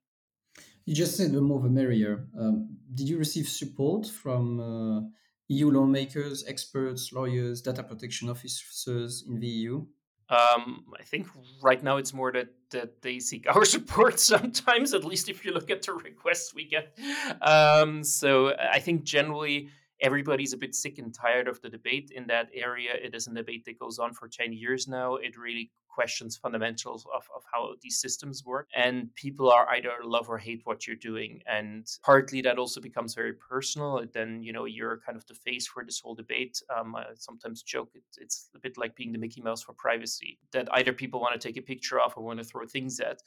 You 0.85 0.95
just 0.95 1.17
said 1.17 1.33
the 1.33 1.41
more 1.41 1.61
the 1.61 1.69
merrier. 1.69 2.29
Um, 2.39 2.77
did 2.95 3.09
you 3.09 3.19
receive 3.19 3.49
support 3.49 4.07
from 4.07 4.61
uh, 4.61 5.01
EU 5.49 5.71
lawmakers, 5.71 6.45
experts, 6.47 7.13
lawyers, 7.13 7.61
data 7.61 7.83
protection 7.83 8.31
officers 8.31 9.25
in 9.29 9.41
the 9.41 9.49
EU? 9.49 9.87
Um, 10.31 10.85
I 10.99 11.03
think 11.03 11.27
right 11.61 11.83
now 11.83 11.97
it's 11.97 12.15
more 12.15 12.31
that 12.33 12.49
that 12.71 13.03
they 13.03 13.19
seek 13.19 13.47
our 13.55 13.65
support 13.77 14.21
sometimes, 14.21 14.95
at 14.95 15.05
least 15.05 15.29
if 15.29 15.45
you 15.45 15.53
look 15.53 15.71
at 15.71 15.83
the 15.83 15.93
requests 15.93 16.55
we 16.55 16.65
get. 16.65 16.97
Um, 17.43 18.05
so 18.05 18.55
I 18.57 18.79
think 18.79 19.03
generally 19.03 19.71
everybody's 20.01 20.53
a 20.53 20.57
bit 20.57 20.75
sick 20.75 20.99
and 20.99 21.13
tired 21.13 21.49
of 21.49 21.61
the 21.61 21.69
debate 21.69 22.13
in 22.15 22.27
that 22.29 22.49
area. 22.55 22.93
It 22.95 23.15
is 23.15 23.27
a 23.27 23.35
debate 23.35 23.65
that 23.67 23.79
goes 23.79 23.99
on 23.99 24.13
for 24.13 24.29
10 24.29 24.53
years 24.53 24.89
now. 24.89 25.17
It 25.17 25.37
really 25.37 25.71
questions 25.93 26.37
fundamentals 26.37 27.07
of, 27.15 27.23
of 27.35 27.43
how 27.53 27.75
these 27.83 28.01
systems 28.01 28.45
work. 28.45 28.69
And 28.75 29.15
people 29.15 29.51
are 29.51 29.69
either 29.71 29.91
love 30.05 30.29
or 30.29 30.39
hate 30.39 30.63
what 30.65 30.87
you're 30.87 30.97
doing. 30.97 31.41
And 31.47 31.87
partly 32.03 32.41
that 32.43 32.59
also 32.59 32.81
becomes 32.81 33.15
very 33.15 33.35
personal. 33.35 34.05
Then, 34.13 34.43
you 34.43 34.53
know, 34.53 34.65
you're 34.65 35.01
kind 35.05 35.17
of 35.17 35.27
the 35.27 35.35
face 35.35 35.67
for 35.67 35.85
this 35.85 36.01
whole 36.01 36.15
debate. 36.15 36.61
Um, 36.77 36.97
I 36.97 37.05
sometimes 37.15 37.63
joke 37.63 37.91
it, 37.95 38.03
it's 38.19 38.51
a 38.55 38.59
bit 38.59 38.79
like 38.79 38.95
being 38.97 39.13
the 39.13 39.19
Mickey 39.19 39.43
Mouse 39.43 39.63
for 39.63 39.73
privacy, 39.73 40.39
that 40.53 40.69
either 40.73 40.93
people 40.93 41.21
want 41.21 41.39
to 41.39 41.49
take 41.49 41.57
a 41.57 41.63
picture 41.63 42.01
of 42.01 42.15
or 42.17 42.25
want 42.25 42.39
to 42.39 42.45
throw 42.45 42.67
things 42.67 43.01
at. 43.01 43.21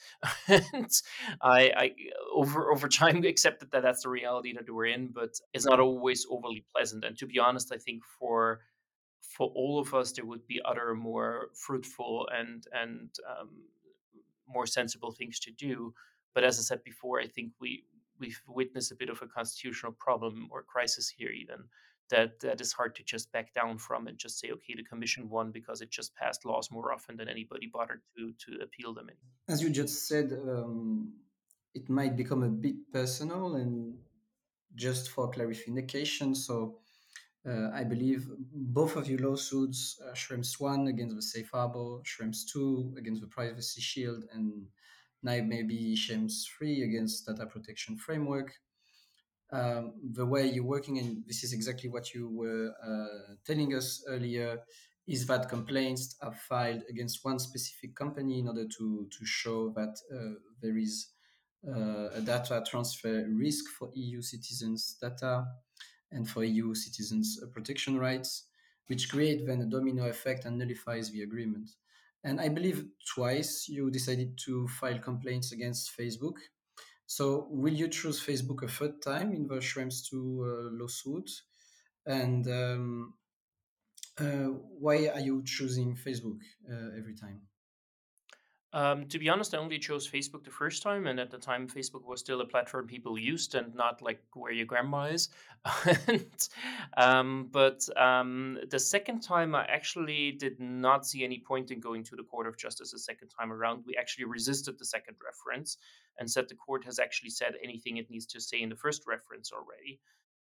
and 0.73 0.89
I, 1.41 1.71
I 1.75 1.91
over 2.33 2.71
over 2.71 2.87
time 2.87 3.23
accepted 3.33 3.71
that 3.71 3.83
that's 3.83 4.03
the 4.03 4.09
reality 4.09 4.53
that 4.53 4.69
we're 4.69 4.87
in, 4.87 5.07
but 5.07 5.31
it's 5.53 5.65
not 5.65 5.79
always 5.79 6.25
overly 6.29 6.65
pleasant. 6.75 7.03
And 7.03 7.17
to 7.17 7.27
be 7.27 7.39
honest, 7.39 7.71
I 7.73 7.77
think 7.77 8.03
for 8.19 8.61
for 9.35 9.51
all 9.55 9.79
of 9.79 9.93
us, 9.93 10.11
there 10.11 10.25
would 10.25 10.45
be 10.47 10.61
other 10.63 10.93
more 10.93 11.49
fruitful 11.53 12.27
and 12.31 12.65
and 12.71 13.09
um, 13.29 13.49
more 14.47 14.67
sensible 14.67 15.11
things 15.11 15.39
to 15.39 15.51
do. 15.51 15.93
But 16.35 16.43
as 16.43 16.59
I 16.59 16.61
said 16.61 16.83
before, 16.83 17.19
I 17.19 17.27
think 17.27 17.51
we 17.59 17.83
we've 18.19 18.41
witnessed 18.47 18.91
a 18.91 18.95
bit 18.95 19.09
of 19.09 19.21
a 19.21 19.27
constitutional 19.27 19.93
problem 19.93 20.47
or 20.51 20.63
crisis 20.63 21.09
here, 21.09 21.31
even 21.31 21.63
that 22.09 22.39
that 22.41 22.61
is 22.61 22.71
hard 22.73 22.95
to 22.95 23.03
just 23.03 23.31
back 23.31 23.53
down 23.53 23.77
from 23.77 24.07
and 24.07 24.17
just 24.17 24.39
say, 24.39 24.51
okay, 24.51 24.75
the 24.75 24.83
commission 24.83 25.29
won 25.29 25.51
because 25.51 25.81
it 25.81 25.89
just 25.89 26.15
passed 26.15 26.45
laws 26.45 26.69
more 26.71 26.93
often 26.93 27.17
than 27.17 27.27
anybody 27.27 27.69
bothered 27.73 28.01
to 28.15 28.33
to 28.45 28.63
appeal 28.63 28.93
them. 28.93 29.09
In. 29.09 29.15
As 29.53 29.61
you 29.63 29.69
just 29.69 30.07
said, 30.07 30.31
um, 30.47 31.13
it 31.73 31.89
might 31.89 32.15
become 32.15 32.43
a 32.43 32.49
bit 32.49 32.75
personal, 32.91 33.55
and 33.55 33.95
just 34.75 35.09
for 35.09 35.29
clarification, 35.31 36.35
so 36.35 36.79
uh, 37.47 37.69
I 37.73 37.83
believe 37.83 38.27
both 38.53 38.95
of 38.95 39.09
your 39.09 39.19
lawsuits, 39.19 39.99
uh, 40.01 40.13
Schrems 40.13 40.59
1 40.59 40.87
against 40.87 41.15
the 41.15 41.21
Safe 41.21 41.49
Harbor, 41.51 41.99
Schrems 42.03 42.45
2 42.51 42.95
against 42.97 43.21
the 43.21 43.27
Privacy 43.27 43.81
Shield, 43.81 44.23
and 44.31 44.67
now 45.21 45.39
maybe 45.43 45.95
Schrems 45.95 46.45
3 46.57 46.83
against 46.83 47.25
Data 47.25 47.45
Protection 47.45 47.97
Framework. 47.97 48.53
Um, 49.51 49.93
the 50.13 50.25
way 50.25 50.47
you're 50.47 50.63
working, 50.63 50.97
and 50.99 51.23
this 51.27 51.43
is 51.43 51.53
exactly 51.53 51.89
what 51.89 52.13
you 52.13 52.29
were 52.29 52.73
uh, 52.81 53.33
telling 53.45 53.75
us 53.75 54.03
earlier, 54.07 54.59
is 55.05 55.25
that 55.27 55.49
complaints 55.49 56.15
are 56.21 56.33
filed 56.33 56.83
against 56.89 57.25
one 57.25 57.39
specific 57.39 57.93
company 57.93 58.39
in 58.39 58.47
order 58.47 58.65
to, 58.77 59.07
to 59.11 59.25
show 59.25 59.69
that 59.75 59.97
uh, 60.15 60.39
there 60.61 60.77
is 60.77 61.09
uh, 61.67 62.09
a 62.15 62.21
data 62.21 62.63
transfer 62.65 63.27
risk 63.29 63.65
for 63.77 63.89
EU 63.93 64.21
citizens' 64.21 64.95
data 65.01 65.45
and 66.13 66.29
for 66.29 66.43
EU 66.43 66.73
citizens' 66.75 67.39
uh, 67.41 67.47
protection 67.47 67.97
rights, 67.97 68.45
which 68.87 69.09
create 69.09 69.45
then 69.45 69.61
a 69.61 69.65
domino 69.65 70.07
effect 70.07 70.45
and 70.45 70.57
nullifies 70.57 71.09
the 71.11 71.23
agreement. 71.23 71.69
And 72.23 72.39
I 72.39 72.49
believe 72.49 72.85
twice 73.13 73.67
you 73.67 73.91
decided 73.91 74.37
to 74.45 74.67
file 74.67 74.99
complaints 74.99 75.51
against 75.51 75.97
Facebook. 75.97 76.37
So 77.05 77.47
will 77.49 77.73
you 77.73 77.89
choose 77.89 78.23
Facebook 78.23 78.63
a 78.63 78.67
third 78.67 79.01
time 79.01 79.33
in 79.33 79.47
the 79.47 79.55
Schrems 79.55 80.07
2 80.09 80.15
uh, 80.15 80.77
lawsuit? 80.79 81.29
And 82.05 82.47
um, 82.47 83.13
uh, 84.19 84.53
why 84.79 85.07
are 85.07 85.19
you 85.19 85.43
choosing 85.43 85.95
Facebook 85.95 86.39
uh, 86.71 86.97
every 86.97 87.15
time? 87.15 87.41
Um, 88.73 89.07
to 89.09 89.19
be 89.19 89.29
honest, 89.29 89.53
I 89.53 89.59
only 89.59 89.77
chose 89.77 90.09
Facebook 90.09 90.43
the 90.43 90.49
first 90.49 90.81
time, 90.81 91.05
and 91.05 91.19
at 91.19 91.29
the 91.29 91.37
time, 91.37 91.67
Facebook 91.67 92.05
was 92.05 92.19
still 92.19 92.41
a 92.41 92.45
platform 92.45 92.87
people 92.87 93.19
used, 93.19 93.53
and 93.53 93.73
not 93.75 94.01
like 94.01 94.19
where 94.33 94.51
your 94.51 94.65
grandma 94.65 95.03
is. 95.03 95.29
and, 96.07 96.49
um, 96.97 97.49
but 97.51 97.87
um, 97.97 98.57
the 98.71 98.79
second 98.79 99.21
time, 99.21 99.53
I 99.53 99.65
actually 99.65 100.31
did 100.31 100.59
not 100.59 101.05
see 101.05 101.23
any 101.23 101.43
point 101.47 101.69
in 101.69 101.79
going 101.79 102.03
to 102.05 102.15
the 102.15 102.23
Court 102.23 102.47
of 102.47 102.57
Justice 102.57 102.93
a 102.93 102.99
second 102.99 103.29
time 103.29 103.51
around. 103.53 103.83
We 103.85 103.95
actually 103.95 104.25
resisted 104.25 104.79
the 104.79 104.85
second 104.85 105.17
reference 105.23 105.77
and 106.17 106.29
said 106.29 106.49
the 106.49 106.55
court 106.55 106.83
has 106.85 106.97
actually 106.97 107.29
said 107.29 107.53
anything 107.63 107.97
it 107.97 108.09
needs 108.09 108.25
to 108.27 108.41
say 108.41 108.61
in 108.61 108.69
the 108.69 108.75
first 108.75 109.03
reference 109.07 109.51
already 109.51 109.99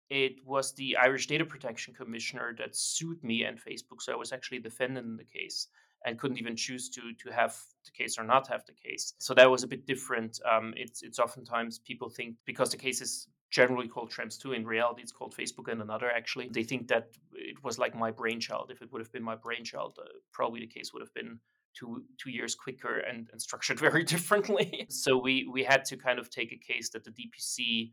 it 0.10 0.44
was 0.44 0.74
the 0.74 0.98
Irish 0.98 1.28
Data 1.28 1.46
Protection 1.46 1.94
Commissioner 1.94 2.56
that 2.58 2.76
sued 2.76 3.24
me 3.24 3.44
and 3.44 3.60
Facebook. 3.60 4.02
So 4.02 4.12
I 4.12 4.16
was 4.16 4.32
actually 4.32 4.60
defendant 4.60 5.06
in 5.06 5.18
the 5.18 5.24
case 5.24 5.68
and 6.06 6.18
couldn't 6.18 6.38
even 6.38 6.56
choose 6.56 6.90
to 6.90 7.02
to 7.22 7.30
have 7.32 7.56
the 7.86 7.92
case 7.92 8.18
or 8.18 8.24
not 8.24 8.48
have 8.48 8.66
the 8.66 8.74
case. 8.74 9.14
So 9.20 9.34
that 9.34 9.50
was 9.50 9.64
a 9.64 9.68
bit 9.68 9.86
different. 9.86 10.40
Um, 10.50 10.74
it's 10.78 11.02
it's 11.02 11.20
oftentimes 11.20 11.80
people 11.80 12.10
think 12.10 12.36
because 12.46 12.72
the 12.72 12.78
case 12.78 13.02
is 13.02 13.28
generally 13.52 13.88
called 13.88 14.12
Schrems 14.12 14.40
2 14.40 14.54
in 14.54 14.64
reality 14.64 15.02
it's 15.02 15.12
called 15.12 15.36
facebook 15.36 15.72
and 15.72 15.82
another 15.82 16.12
actually. 16.12 16.50
They 16.50 16.64
think 16.64 16.88
that 16.90 17.08
it 17.34 17.64
was 17.64 17.80
like 17.80 17.96
my 17.96 18.12
brainchild. 18.12 18.72
If 18.72 18.82
it 18.82 18.92
would 18.92 19.02
have 19.02 19.12
been 19.12 19.24
my 19.24 19.36
brainchild 19.36 19.98
uh, 20.00 20.08
probably 20.32 20.60
the 20.60 20.68
case 20.68 20.94
would 20.94 21.02
have 21.02 21.14
been 21.14 21.40
two 21.78 22.04
two 22.18 22.32
years 22.32 22.56
quicker 22.56 23.00
and, 23.00 23.28
and 23.32 23.42
structured 23.42 23.80
very 23.88 24.04
differently. 24.04 24.86
So 24.90 25.18
we 25.18 25.48
we 25.52 25.64
had 25.64 25.84
to 25.86 25.98
kind 25.98 26.20
of 26.20 26.30
take 26.30 26.52
a 26.52 26.74
case 26.74 26.90
that 26.92 27.04
the 27.04 27.12
dpc 27.12 27.92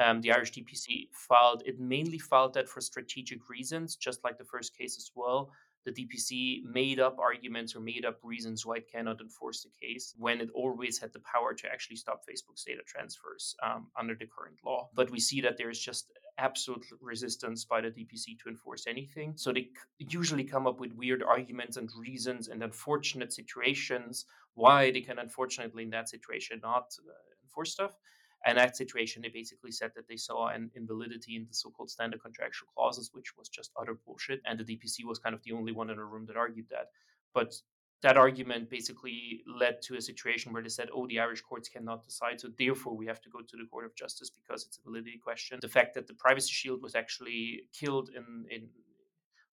um, 0.00 0.20
the 0.22 0.32
Irish 0.32 0.52
DPC 0.52 1.08
filed. 1.12 1.62
It 1.64 1.78
mainly 1.78 2.18
filed 2.18 2.54
that 2.54 2.68
for 2.68 2.80
strategic 2.80 3.48
reasons, 3.48 3.94
just 3.94 4.24
like 4.24 4.38
the 4.38 4.44
first 4.44 4.76
case 4.76 4.96
as 4.96 5.12
well 5.14 5.52
the 5.84 5.92
DPC 5.92 6.64
made 6.64 7.00
up 7.00 7.18
arguments 7.18 7.74
or 7.74 7.80
made 7.80 8.04
up 8.04 8.18
reasons 8.22 8.64
why 8.64 8.76
it 8.76 8.90
cannot 8.90 9.20
enforce 9.20 9.62
the 9.62 9.70
case 9.80 10.14
when 10.16 10.40
it 10.40 10.50
always 10.54 10.98
had 10.98 11.12
the 11.12 11.20
power 11.20 11.54
to 11.54 11.68
actually 11.68 11.96
stop 11.96 12.22
Facebook's 12.22 12.64
data 12.64 12.82
transfers 12.86 13.56
um, 13.62 13.88
under 13.98 14.14
the 14.14 14.26
current 14.26 14.58
law. 14.64 14.88
But 14.94 15.10
we 15.10 15.20
see 15.20 15.40
that 15.40 15.56
there's 15.56 15.78
just 15.78 16.12
absolute 16.38 16.84
resistance 17.00 17.64
by 17.64 17.80
the 17.80 17.88
DPC 17.88 18.38
to 18.42 18.48
enforce 18.48 18.86
anything. 18.86 19.34
So 19.36 19.52
they 19.52 19.68
usually 19.98 20.44
come 20.44 20.66
up 20.66 20.80
with 20.80 20.92
weird 20.94 21.22
arguments 21.22 21.76
and 21.76 21.90
reasons 21.98 22.48
and 22.48 22.62
unfortunate 22.62 23.32
situations 23.32 24.26
why 24.54 24.90
they 24.90 25.00
can, 25.00 25.18
unfortunately, 25.18 25.84
in 25.84 25.90
that 25.90 26.08
situation, 26.08 26.60
not 26.62 26.94
uh, 27.00 27.12
enforce 27.44 27.72
stuff. 27.72 27.96
And 28.44 28.58
that 28.58 28.76
situation, 28.76 29.22
they 29.22 29.28
basically 29.28 29.70
said 29.70 29.92
that 29.94 30.08
they 30.08 30.16
saw 30.16 30.48
an 30.48 30.70
invalidity 30.74 31.36
in 31.36 31.46
the 31.46 31.54
so-called 31.54 31.90
standard 31.90 32.22
contractual 32.22 32.68
clauses, 32.74 33.10
which 33.12 33.36
was 33.36 33.48
just 33.48 33.70
utter 33.80 33.96
bullshit. 34.04 34.40
And 34.44 34.58
the 34.58 34.64
DPC 34.64 35.04
was 35.04 35.18
kind 35.18 35.34
of 35.34 35.42
the 35.44 35.52
only 35.52 35.72
one 35.72 35.90
in 35.90 35.96
the 35.96 36.04
room 36.04 36.26
that 36.26 36.36
argued 36.36 36.66
that. 36.70 36.88
But 37.34 37.54
that 38.02 38.16
argument 38.16 38.68
basically 38.68 39.42
led 39.46 39.80
to 39.82 39.96
a 39.96 40.00
situation 40.00 40.52
where 40.52 40.62
they 40.62 40.68
said, 40.68 40.88
oh, 40.92 41.06
the 41.06 41.20
Irish 41.20 41.40
courts 41.40 41.68
cannot 41.68 42.04
decide, 42.04 42.40
so 42.40 42.48
therefore 42.58 42.96
we 42.96 43.06
have 43.06 43.20
to 43.20 43.30
go 43.30 43.38
to 43.40 43.56
the 43.56 43.64
Court 43.70 43.84
of 43.84 43.94
Justice 43.94 44.28
because 44.28 44.66
it's 44.66 44.78
a 44.78 44.82
validity 44.82 45.20
question. 45.22 45.58
The 45.62 45.68
fact 45.68 45.94
that 45.94 46.08
the 46.08 46.14
Privacy 46.14 46.50
Shield 46.50 46.82
was 46.82 46.96
actually 46.96 47.62
killed 47.72 48.10
in, 48.14 48.44
in 48.50 48.68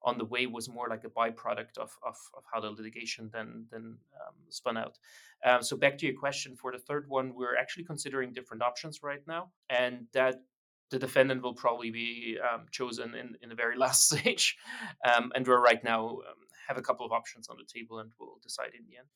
on 0.04 0.18
the 0.18 0.26
way 0.26 0.46
was 0.46 0.70
more 0.70 0.88
like 0.90 1.04
a 1.04 1.10
byproduct 1.10 1.78
of, 1.78 1.92
of, 2.06 2.16
of 2.36 2.44
how 2.52 2.60
the 2.60 2.70
litigation 2.70 3.30
then 3.34 3.66
then 3.72 3.98
um, 4.22 4.36
spun 4.50 4.78
out. 4.78 4.98
Um, 5.46 5.62
so 5.62 5.76
back 5.78 5.98
to 6.00 6.06
your 6.06 6.16
question 6.16 6.56
for 6.56 6.72
the 6.72 6.80
third 6.80 7.06
one, 7.08 7.34
we're 7.36 7.58
actually 7.58 7.86
considering 7.86 8.34
different 8.34 8.64
options 8.64 9.02
right 9.04 9.26
now, 9.28 9.52
and 9.70 10.08
that 10.14 10.36
the 10.92 11.00
defendant 11.00 11.44
will 11.44 11.54
probably 11.54 11.92
be 11.92 12.38
um, 12.42 12.66
chosen 12.72 13.14
in, 13.14 13.36
in 13.42 13.50
the 13.50 13.56
very 13.56 13.78
last 13.86 14.10
stage. 14.10 14.58
Um, 15.06 15.32
and 15.36 15.48
we're 15.48 15.62
right 15.62 15.84
now 15.84 16.08
um, 16.10 16.40
have 16.68 16.78
a 16.78 16.82
couple 16.82 17.06
of 17.06 17.12
options 17.12 17.50
on 17.50 17.58
the 17.58 17.66
table, 17.72 18.00
and 18.00 18.12
we'll 18.20 18.40
decide 18.42 18.72
in 18.78 18.86
the 18.90 18.98
end. 18.98 19.08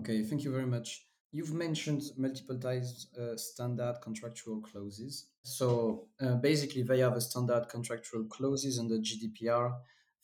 Okay, 0.00 0.22
thank 0.22 0.44
you 0.44 0.50
very 0.50 0.66
much. 0.66 1.06
You've 1.32 1.54
mentioned 1.54 2.02
multiple 2.18 2.58
times 2.58 3.08
uh, 3.18 3.36
standard 3.36 3.96
contractual 4.02 4.60
clauses. 4.60 5.28
So 5.42 6.08
uh, 6.20 6.34
basically, 6.34 6.82
they 6.82 7.02
are 7.02 7.10
the 7.10 7.20
standard 7.20 7.68
contractual 7.70 8.24
clauses 8.24 8.78
under 8.78 8.98
GDPR 8.98 9.74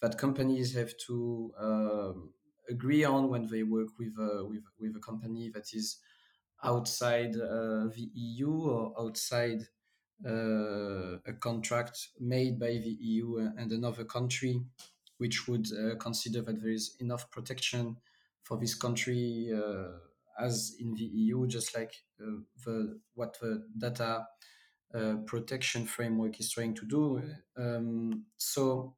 that 0.00 0.18
companies 0.18 0.74
have 0.74 0.96
to 1.06 1.52
um, 1.58 2.30
agree 2.68 3.04
on 3.04 3.28
when 3.28 3.46
they 3.46 3.62
work 3.62 3.88
with 3.98 4.14
a, 4.18 4.44
with, 4.44 4.62
with 4.78 4.96
a 4.96 5.00
company 5.00 5.50
that 5.54 5.74
is 5.74 5.98
outside 6.62 7.34
uh, 7.37 7.87
the 7.94 8.11
EU 8.14 8.50
or 8.50 8.94
outside 8.98 9.61
uh, 10.26 11.16
a 11.26 11.32
contract 11.40 12.08
made 12.18 12.58
by 12.58 12.70
the 12.70 12.96
EU 13.00 13.50
and 13.56 13.72
another 13.72 14.04
country, 14.04 14.61
which 15.18 15.46
would 15.46 15.66
uh, 15.72 15.94
consider 15.96 16.42
that 16.42 16.61
there 16.61 16.72
is 16.72 16.96
enough 17.00 17.30
protection 17.30 17.96
for 18.42 18.56
this 18.56 18.74
country 18.74 19.50
uh, 19.54 19.88
as 20.38 20.76
in 20.80 20.94
the 20.94 21.04
EU, 21.04 21.46
just 21.46 21.76
like 21.76 21.92
uh, 22.20 22.40
the 22.64 22.98
what 23.14 23.38
the 23.40 23.64
data 23.76 24.26
uh, 24.94 25.16
protection 25.26 25.84
framework 25.84 26.40
is 26.40 26.50
trying 26.50 26.74
to 26.74 26.87
do. 26.87 27.22
Um, 27.56 28.24
so 28.37 28.94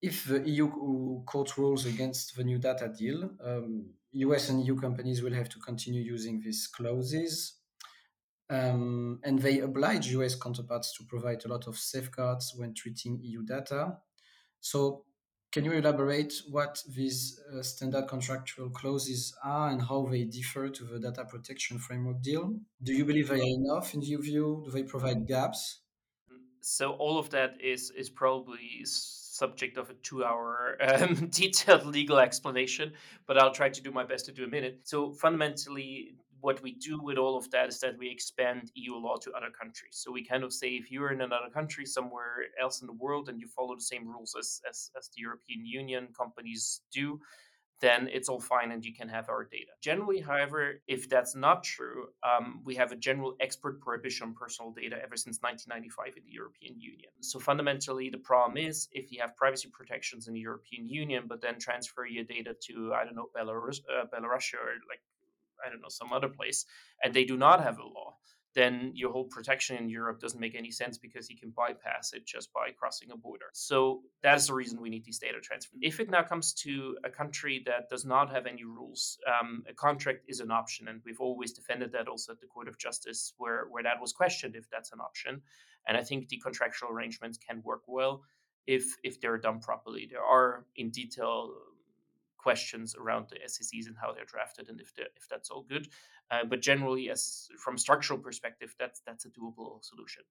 if 0.00 0.26
the 0.26 0.48
EU 0.48 1.22
court 1.24 1.56
rules 1.56 1.86
against 1.86 2.36
the 2.36 2.44
new 2.44 2.58
data 2.58 2.88
deal, 2.88 3.30
um, 3.44 3.90
US 4.12 4.48
and 4.48 4.64
EU 4.64 4.76
companies 4.76 5.22
will 5.22 5.34
have 5.34 5.48
to 5.50 5.58
continue 5.58 6.02
using 6.02 6.40
these 6.40 6.66
clauses. 6.66 7.54
Um, 8.50 9.20
and 9.24 9.38
they 9.40 9.58
oblige 9.58 10.08
US 10.12 10.34
counterparts 10.34 10.96
to 10.96 11.04
provide 11.04 11.44
a 11.44 11.48
lot 11.48 11.66
of 11.66 11.76
safeguards 11.76 12.54
when 12.56 12.74
treating 12.74 13.18
EU 13.22 13.42
data. 13.42 13.98
So, 14.60 15.04
can 15.50 15.64
you 15.64 15.72
elaborate 15.72 16.34
what 16.50 16.82
these 16.94 17.40
uh, 17.52 17.62
standard 17.62 18.06
contractual 18.06 18.68
clauses 18.70 19.34
are 19.42 19.70
and 19.70 19.80
how 19.80 20.06
they 20.10 20.24
differ 20.24 20.68
to 20.68 20.84
the 20.84 20.98
data 20.98 21.24
protection 21.24 21.78
framework 21.78 22.22
deal? 22.22 22.54
Do 22.82 22.92
you 22.92 23.04
believe 23.04 23.28
they 23.28 23.40
are 23.40 23.54
enough 23.60 23.94
in 23.94 24.02
your 24.02 24.20
view? 24.20 24.62
Do 24.64 24.70
they 24.70 24.82
provide 24.82 25.26
gaps? 25.26 25.80
So 26.60 26.92
all 26.92 27.18
of 27.18 27.30
that 27.30 27.60
is 27.62 27.90
is 27.90 28.10
probably 28.10 28.84
subject 29.38 29.78
of 29.78 29.90
a 29.90 29.94
two-hour 30.02 30.76
um, 30.80 31.14
detailed 31.30 31.86
legal 31.86 32.18
explanation, 32.18 32.92
but 33.26 33.38
I'll 33.38 33.54
try 33.54 33.68
to 33.68 33.80
do 33.80 33.90
my 33.90 34.04
best 34.04 34.26
to 34.26 34.32
do 34.32 34.44
a 34.44 34.48
minute. 34.48 34.80
So 34.84 35.12
fundamentally, 35.12 36.14
what 36.40 36.62
we 36.62 36.72
do 36.72 37.00
with 37.02 37.18
all 37.18 37.36
of 37.36 37.50
that 37.50 37.68
is 37.68 37.80
that 37.80 37.98
we 37.98 38.08
expand 38.10 38.70
EU 38.74 38.94
law 38.94 39.16
to 39.16 39.32
other 39.32 39.50
countries. 39.50 39.98
So 40.02 40.12
we 40.12 40.24
kind 40.24 40.44
of 40.44 40.52
say 40.52 40.68
if 40.68 40.90
you're 40.90 41.12
in 41.12 41.20
another 41.20 41.50
country 41.52 41.84
somewhere 41.84 42.46
else 42.60 42.80
in 42.80 42.86
the 42.86 42.92
world 42.92 43.28
and 43.28 43.40
you 43.40 43.48
follow 43.48 43.74
the 43.74 43.80
same 43.80 44.06
rules 44.06 44.34
as, 44.38 44.60
as, 44.68 44.90
as 44.96 45.08
the 45.08 45.20
European 45.20 45.66
Union 45.66 46.08
companies 46.16 46.82
do, 46.92 47.20
then 47.80 48.08
it's 48.12 48.28
all 48.28 48.40
fine 48.40 48.72
and 48.72 48.84
you 48.84 48.92
can 48.92 49.08
have 49.08 49.28
our 49.28 49.44
data. 49.44 49.72
Generally, 49.80 50.20
however, 50.20 50.82
if 50.88 51.08
that's 51.08 51.36
not 51.36 51.62
true, 51.62 52.08
um, 52.22 52.60
we 52.64 52.74
have 52.74 52.92
a 52.92 52.96
general 52.96 53.36
export 53.40 53.80
prohibition 53.80 54.28
on 54.28 54.34
personal 54.34 54.72
data 54.72 54.96
ever 55.02 55.16
since 55.16 55.38
1995 55.40 56.16
in 56.16 56.24
the 56.24 56.32
European 56.32 56.80
Union. 56.80 57.10
So 57.20 57.38
fundamentally, 57.38 58.10
the 58.10 58.18
problem 58.18 58.56
is 58.56 58.88
if 58.92 59.12
you 59.12 59.20
have 59.20 59.36
privacy 59.36 59.68
protections 59.72 60.26
in 60.26 60.34
the 60.34 60.40
European 60.40 60.88
Union, 60.88 61.24
but 61.28 61.40
then 61.40 61.58
transfer 61.58 62.06
your 62.06 62.24
data 62.24 62.54
to, 62.66 62.92
I 62.94 63.04
don't 63.04 63.14
know, 63.14 63.28
Belarus, 63.36 63.80
uh, 63.88 64.06
Belarus 64.06 64.54
or 64.54 64.78
like, 64.88 65.02
I 65.64 65.70
don't 65.70 65.80
know, 65.80 65.88
some 65.88 66.12
other 66.12 66.28
place, 66.28 66.66
and 67.02 67.14
they 67.14 67.24
do 67.24 67.36
not 67.36 67.62
have 67.62 67.78
a 67.78 67.82
law, 67.82 68.16
then 68.58 68.90
your 68.94 69.12
whole 69.12 69.24
protection 69.24 69.76
in 69.76 69.88
Europe 69.88 70.18
doesn't 70.20 70.40
make 70.40 70.56
any 70.56 70.72
sense 70.72 70.98
because 70.98 71.30
you 71.30 71.36
can 71.36 71.50
bypass 71.50 72.12
it 72.12 72.26
just 72.26 72.52
by 72.52 72.70
crossing 72.76 73.12
a 73.12 73.16
border. 73.16 73.46
So 73.52 74.02
that 74.24 74.36
is 74.36 74.48
the 74.48 74.54
reason 74.54 74.80
we 74.80 74.90
need 74.90 75.04
these 75.04 75.20
data 75.20 75.38
transfers. 75.40 75.78
If 75.80 76.00
it 76.00 76.10
now 76.10 76.24
comes 76.24 76.52
to 76.64 76.96
a 77.04 77.10
country 77.10 77.62
that 77.66 77.88
does 77.88 78.04
not 78.04 78.32
have 78.32 78.46
any 78.46 78.64
rules, 78.64 79.18
um, 79.32 79.62
a 79.70 79.74
contract 79.74 80.24
is 80.26 80.40
an 80.40 80.50
option, 80.50 80.88
and 80.88 81.00
we've 81.04 81.20
always 81.20 81.52
defended 81.52 81.92
that 81.92 82.08
also 82.08 82.32
at 82.32 82.40
the 82.40 82.46
Court 82.46 82.66
of 82.66 82.76
Justice, 82.78 83.32
where 83.38 83.66
where 83.70 83.84
that 83.84 84.00
was 84.00 84.12
questioned 84.12 84.56
if 84.56 84.68
that's 84.70 84.92
an 84.92 85.00
option. 85.00 85.40
And 85.86 85.96
I 85.96 86.02
think 86.02 86.28
the 86.28 86.38
contractual 86.38 86.90
arrangements 86.90 87.38
can 87.38 87.62
work 87.62 87.82
well 87.86 88.22
if 88.66 88.84
if 89.04 89.20
they're 89.20 89.38
done 89.38 89.60
properly. 89.60 90.08
There 90.10 90.24
are 90.24 90.66
in 90.74 90.90
detail 90.90 91.54
questions 92.38 92.94
around 92.94 93.26
the 93.28 93.36
SCCs 93.36 93.86
and 93.86 93.96
how 94.00 94.12
they're 94.12 94.24
drafted 94.24 94.68
and 94.68 94.80
if 94.80 94.92
if 94.96 95.28
that's 95.28 95.50
all 95.50 95.64
good. 95.68 95.88
Uh, 96.30 96.44
but 96.44 96.60
generally, 96.60 97.10
as 97.10 97.48
from 97.58 97.76
structural 97.76 98.18
perspective, 98.18 98.74
that's 98.78 99.00
that's 99.06 99.24
a 99.24 99.30
doable 99.30 99.82
solution. 99.84 100.22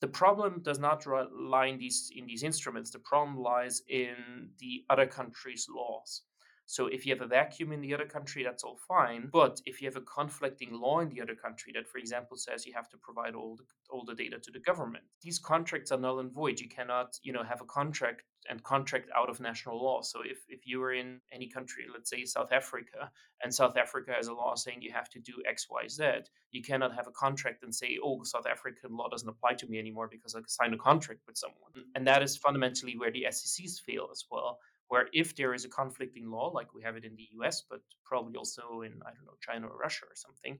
The 0.00 0.08
problem 0.08 0.60
does 0.62 0.78
not 0.78 1.06
lie 1.06 1.66
in 1.66 1.78
these 1.78 2.10
in 2.14 2.26
these 2.26 2.42
instruments. 2.42 2.90
The 2.90 2.98
problem 2.98 3.38
lies 3.38 3.82
in 3.88 4.50
the 4.58 4.84
other 4.90 5.06
countries' 5.06 5.66
laws. 5.68 6.22
So 6.66 6.86
if 6.86 7.04
you 7.04 7.14
have 7.14 7.22
a 7.22 7.26
vacuum 7.26 7.72
in 7.72 7.80
the 7.80 7.94
other 7.94 8.06
country, 8.06 8.42
that's 8.42 8.64
all 8.64 8.78
fine. 8.88 9.28
But 9.32 9.60
if 9.66 9.80
you 9.80 9.88
have 9.88 9.96
a 9.96 10.00
conflicting 10.00 10.72
law 10.72 11.00
in 11.00 11.10
the 11.10 11.20
other 11.20 11.34
country 11.34 11.72
that, 11.74 11.86
for 11.86 11.98
example, 11.98 12.36
says 12.36 12.66
you 12.66 12.72
have 12.74 12.88
to 12.90 12.96
provide 12.96 13.34
all 13.34 13.56
the 13.56 13.64
all 13.90 14.04
the 14.04 14.14
data 14.14 14.38
to 14.38 14.50
the 14.50 14.58
government, 14.58 15.04
these 15.22 15.38
contracts 15.38 15.92
are 15.92 15.98
null 15.98 16.20
and 16.20 16.32
void. 16.32 16.58
You 16.58 16.68
cannot, 16.68 17.18
you 17.22 17.32
know, 17.32 17.42
have 17.42 17.60
a 17.60 17.66
contract 17.66 18.22
and 18.48 18.62
contract 18.62 19.08
out 19.16 19.30
of 19.30 19.40
national 19.40 19.82
law. 19.82 20.00
So 20.02 20.22
if 20.22 20.38
if 20.48 20.66
you 20.66 20.82
are 20.82 20.92
in 20.92 21.20
any 21.32 21.48
country, 21.48 21.84
let's 21.92 22.10
say 22.10 22.24
South 22.24 22.52
Africa, 22.52 23.10
and 23.42 23.54
South 23.54 23.76
Africa 23.76 24.12
has 24.16 24.28
a 24.28 24.34
law 24.34 24.54
saying 24.54 24.78
you 24.80 24.92
have 24.92 25.10
to 25.10 25.20
do 25.20 25.34
X, 25.46 25.68
Y, 25.70 25.86
Z, 25.88 26.04
you 26.50 26.62
cannot 26.62 26.94
have 26.94 27.06
a 27.06 27.12
contract 27.12 27.62
and 27.62 27.74
say, 27.74 27.98
oh, 28.02 28.22
South 28.22 28.46
African 28.46 28.96
law 28.96 29.08
doesn't 29.08 29.28
apply 29.28 29.54
to 29.54 29.66
me 29.66 29.78
anymore 29.78 30.08
because 30.10 30.34
I 30.34 30.40
signed 30.46 30.74
a 30.74 30.78
contract 30.78 31.20
with 31.26 31.36
someone. 31.36 31.72
And 31.94 32.06
that 32.06 32.22
is 32.22 32.36
fundamentally 32.36 32.96
where 32.96 33.10
the 33.10 33.26
SCCs 33.28 33.80
fail 33.80 34.08
as 34.10 34.24
well 34.30 34.58
where 34.94 35.08
if 35.12 35.34
there 35.34 35.54
is 35.54 35.64
a 35.64 35.68
conflicting 35.80 36.30
law, 36.30 36.46
like 36.54 36.72
we 36.72 36.80
have 36.80 36.94
it 36.94 37.04
in 37.04 37.16
the 37.16 37.28
US, 37.38 37.64
but 37.68 37.80
probably 38.04 38.36
also 38.36 38.82
in, 38.82 38.92
I 39.04 39.10
don't 39.12 39.26
know, 39.28 39.38
China 39.40 39.66
or 39.66 39.76
Russia 39.76 40.04
or 40.04 40.14
something, 40.14 40.56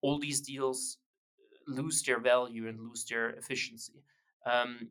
all 0.00 0.18
these 0.18 0.40
deals 0.40 0.96
uh, 1.38 1.80
lose 1.80 2.02
their 2.02 2.18
value 2.18 2.66
and 2.68 2.80
lose 2.80 3.04
their 3.04 3.26
efficiency. 3.42 3.98
Um, 4.46 4.88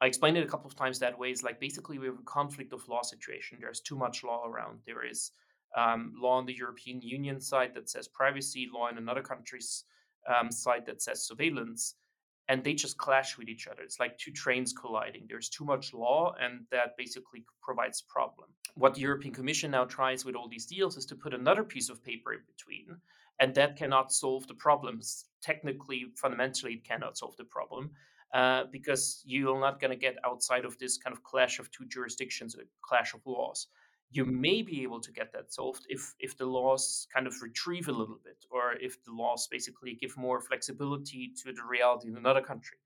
I 0.00 0.06
explained 0.06 0.36
it 0.36 0.44
a 0.44 0.52
couple 0.52 0.68
of 0.68 0.76
times 0.76 1.00
that 1.00 1.18
way. 1.18 1.30
It's 1.32 1.42
like 1.42 1.58
basically 1.58 1.98
we 1.98 2.06
have 2.06 2.20
a 2.20 2.30
conflict 2.38 2.72
of 2.72 2.88
law 2.88 3.02
situation. 3.02 3.58
There's 3.60 3.80
too 3.80 3.96
much 3.96 4.22
law 4.22 4.46
around. 4.46 4.78
There 4.86 5.04
is 5.04 5.32
um, 5.76 6.12
law 6.16 6.36
on 6.38 6.46
the 6.46 6.54
European 6.54 7.02
Union 7.02 7.40
side 7.40 7.72
that 7.74 7.90
says 7.90 8.06
privacy, 8.06 8.68
law 8.72 8.86
in 8.88 8.98
another 8.98 9.22
country's 9.22 9.82
um, 10.32 10.52
side 10.52 10.86
that 10.86 11.02
says 11.02 11.26
surveillance 11.26 11.96
and 12.48 12.62
they 12.64 12.74
just 12.74 12.98
clash 12.98 13.38
with 13.38 13.48
each 13.48 13.66
other. 13.66 13.82
It's 13.82 14.00
like 14.00 14.18
two 14.18 14.32
trains 14.32 14.72
colliding. 14.72 15.26
There's 15.28 15.48
too 15.48 15.64
much 15.64 15.94
law, 15.94 16.34
and 16.40 16.66
that 16.70 16.96
basically 16.96 17.44
provides 17.62 18.02
problem. 18.02 18.48
What 18.74 18.94
the 18.94 19.00
European 19.00 19.34
Commission 19.34 19.70
now 19.70 19.84
tries 19.84 20.24
with 20.24 20.34
all 20.34 20.48
these 20.48 20.66
deals 20.66 20.96
is 20.96 21.06
to 21.06 21.16
put 21.16 21.34
another 21.34 21.64
piece 21.64 21.88
of 21.88 22.02
paper 22.02 22.32
in 22.32 22.40
between, 22.46 22.96
and 23.40 23.54
that 23.54 23.76
cannot 23.76 24.12
solve 24.12 24.46
the 24.46 24.54
problems. 24.54 25.26
Technically, 25.42 26.06
fundamentally, 26.16 26.74
it 26.74 26.84
cannot 26.84 27.16
solve 27.16 27.36
the 27.36 27.44
problem. 27.44 27.90
Uh, 28.34 28.64
because 28.72 29.20
you're 29.26 29.60
not 29.60 29.78
going 29.78 29.90
to 29.90 29.96
get 29.96 30.16
outside 30.24 30.64
of 30.64 30.78
this 30.78 30.96
kind 30.96 31.14
of 31.14 31.22
clash 31.22 31.58
of 31.58 31.70
two 31.70 31.84
jurisdictions, 31.84 32.54
a 32.54 32.62
clash 32.82 33.12
of 33.12 33.20
laws 33.26 33.66
you 34.12 34.26
may 34.26 34.60
be 34.60 34.82
able 34.82 35.00
to 35.00 35.10
get 35.10 35.32
that 35.32 35.52
solved 35.52 35.86
if 35.88 36.14
if 36.20 36.36
the 36.36 36.44
laws 36.44 37.06
kind 37.14 37.26
of 37.26 37.34
retrieve 37.42 37.88
a 37.88 37.92
little 38.00 38.20
bit 38.22 38.44
or 38.50 38.74
if 38.74 39.02
the 39.04 39.12
laws 39.12 39.48
basically 39.50 39.94
give 39.94 40.16
more 40.16 40.40
flexibility 40.40 41.32
to 41.42 41.52
the 41.52 41.64
reality 41.68 42.08
in 42.08 42.16
another 42.16 42.42
country. 42.42 42.78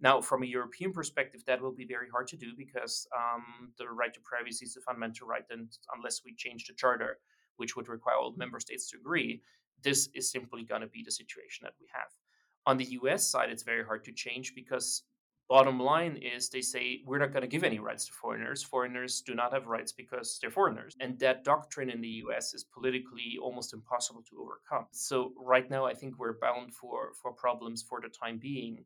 Now 0.00 0.20
from 0.20 0.42
a 0.42 0.46
european 0.46 0.92
perspective 0.92 1.42
that 1.46 1.62
will 1.62 1.72
be 1.82 1.86
very 1.86 2.08
hard 2.10 2.26
to 2.28 2.36
do 2.36 2.52
because 2.56 3.08
um, 3.16 3.72
the 3.78 3.88
right 3.88 4.12
to 4.12 4.20
privacy 4.20 4.66
is 4.66 4.76
a 4.76 4.82
fundamental 4.82 5.26
right 5.26 5.48
and 5.50 5.68
unless 5.96 6.20
we 6.24 6.34
change 6.34 6.66
the 6.66 6.74
charter 6.74 7.18
which 7.56 7.74
would 7.74 7.88
require 7.88 8.16
all 8.16 8.34
member 8.36 8.60
states 8.60 8.90
to 8.90 8.98
agree 8.98 9.40
this 9.82 10.08
is 10.14 10.30
simply 10.30 10.62
going 10.64 10.82
to 10.82 10.88
be 10.88 11.02
the 11.04 11.10
situation 11.10 11.64
that 11.64 11.74
we 11.80 11.86
have. 11.92 12.10
On 12.66 12.76
the 12.76 12.86
us 12.86 13.26
side 13.26 13.50
it's 13.50 13.62
very 13.62 13.84
hard 13.84 14.04
to 14.04 14.12
change 14.12 14.54
because 14.54 15.04
Bottom 15.48 15.78
line 15.78 16.16
is 16.16 16.48
they 16.48 16.60
say 16.60 17.02
we're 17.06 17.18
not 17.18 17.32
going 17.32 17.42
to 17.42 17.48
give 17.48 17.62
any 17.62 17.78
rights 17.78 18.06
to 18.06 18.12
foreigners. 18.12 18.64
Foreigners 18.64 19.20
do 19.20 19.34
not 19.34 19.52
have 19.52 19.68
rights 19.68 19.92
because 19.92 20.38
they're 20.40 20.50
foreigners. 20.50 20.96
And 20.98 21.18
that 21.20 21.44
doctrine 21.44 21.88
in 21.88 22.00
the 22.00 22.22
US 22.24 22.52
is 22.52 22.64
politically 22.64 23.38
almost 23.40 23.72
impossible 23.72 24.24
to 24.30 24.40
overcome. 24.40 24.86
So 24.90 25.32
right 25.38 25.70
now 25.70 25.86
I 25.86 25.94
think 25.94 26.18
we're 26.18 26.38
bound 26.40 26.74
for 26.74 27.12
for 27.22 27.32
problems 27.32 27.82
for 27.82 28.00
the 28.00 28.08
time 28.08 28.38
being 28.38 28.84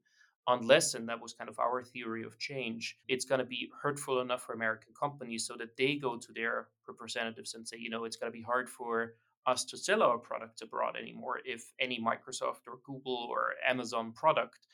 unless 0.49 0.95
and 0.95 1.09
that 1.09 1.21
was 1.21 1.35
kind 1.35 1.51
of 1.51 1.59
our 1.59 1.83
theory 1.83 2.25
of 2.25 2.39
change 2.39 2.97
it's 3.09 3.25
going 3.25 3.39
to 3.39 3.45
be 3.45 3.71
hurtful 3.83 4.21
enough 4.21 4.43
for 4.43 4.55
american 4.55 4.93
companies 4.99 5.47
so 5.47 5.55
that 5.57 5.77
they 5.77 5.95
go 5.97 6.17
to 6.17 6.33
their 6.33 6.69
representatives 6.89 7.55
and 7.55 7.67
say 7.67 7.77
you 7.79 7.91
know 7.91 8.05
it's 8.05 8.17
going 8.17 8.31
to 8.33 8.37
be 8.37 8.43
hard 8.43 8.69
for 8.69 9.15
us 9.47 9.65
to 9.65 9.77
sell 9.77 10.03
our 10.03 10.19
products 10.19 10.63
abroad 10.63 10.97
anymore 10.97 11.41
if 11.45 11.73
any 11.79 12.01
microsoft 12.01 12.67
or 12.67 12.79
google 12.85 13.29
or 13.31 13.55
amazon 13.67 14.13
product 14.13 14.67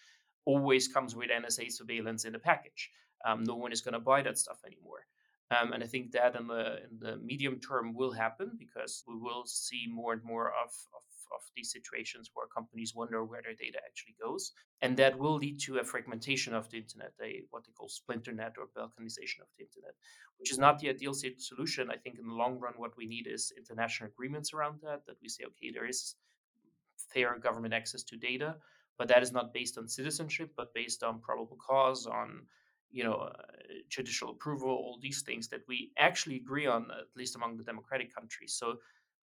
always 0.47 0.89
comes 0.89 1.15
with 1.15 1.29
NSA 1.31 1.71
surveillance 1.71 2.25
in 2.25 2.33
the 2.33 2.39
package. 2.39 2.91
Um, 3.27 3.45
no 3.45 3.57
one 3.57 3.73
is 3.73 3.81
going 3.81 3.95
to 3.95 4.01
buy 4.01 4.23
that 4.23 4.39
stuff 4.39 4.59
anymore. 4.65 5.07
Um, 5.51 5.73
and 5.73 5.83
I 5.83 5.87
think 5.87 6.11
that 6.13 6.35
in 6.35 6.49
the 6.49 6.79
in 6.85 6.99
the 6.99 7.17
medium 7.19 7.61
term 7.61 7.95
will 7.95 8.11
happen 8.11 8.53
because 8.59 9.05
we 9.07 9.17
will 9.17 9.45
see 9.47 9.87
more 9.89 10.13
and 10.13 10.25
more 10.25 10.49
of, 10.49 10.71
of, 10.99 11.05
of 11.37 11.43
these 11.55 11.71
situations 11.71 12.31
where 12.35 12.49
companies 12.49 12.97
wonder 12.97 13.25
where 13.25 13.43
their 13.43 13.55
data 13.55 13.79
actually 13.87 14.17
goes, 14.21 14.53
and 14.83 14.97
that 14.97 15.17
will 15.17 15.37
lead 15.37 15.61
to 15.61 15.79
a 15.79 15.85
fragmentation 15.85 16.53
of 16.53 16.69
the 16.71 16.79
internet, 16.79 17.13
a 17.23 17.45
what 17.51 17.65
they 17.65 17.71
call 17.71 17.89
splinter 17.89 18.33
net 18.33 18.55
or 18.59 18.67
balkanization 18.77 19.41
of 19.41 19.49
the 19.57 19.65
internet, 19.65 19.95
which 20.39 20.51
is 20.51 20.59
not 20.59 20.81
the 20.81 20.89
ideal 20.89 21.15
solution. 21.15 21.93
I 21.93 21.97
think 21.97 22.19
in 22.19 22.27
the 22.27 22.35
long 22.35 22.59
run, 22.59 22.75
what 22.77 22.97
we 22.97 23.07
need 23.07 23.29
is 23.29 23.53
international 23.57 24.11
agreements 24.11 24.53
around 24.53 24.81
that. 24.83 25.07
That 25.07 25.17
we 25.23 25.29
say, 25.29 25.45
okay, 25.45 25.71
there 25.73 25.87
is 25.87 26.17
fair 27.15 27.39
government 27.39 27.73
access 27.73 28.03
to 28.03 28.17
data, 28.17 28.57
but 28.99 29.09
that 29.09 29.23
is 29.23 29.33
not 29.33 29.53
based 29.53 29.79
on 29.79 29.89
citizenship, 29.89 30.51
but 30.57 30.75
based 30.75 31.03
on 31.03 31.21
probable 31.21 31.59
cause, 31.65 32.07
on 32.07 32.43
you 32.91 33.05
know 33.05 33.15
uh, 33.15 33.33
judicial 33.89 34.31
approval, 34.31 34.69
all 34.69 34.99
these 35.01 35.23
things 35.23 35.49
that 35.49 35.61
we 35.69 35.93
actually 35.99 36.37
agree 36.37 36.67
on, 36.67 36.87
at 36.91 37.17
least 37.17 37.37
among 37.37 37.57
the 37.57 37.65
democratic 37.65 38.15
countries. 38.15 38.55
So 38.55 38.77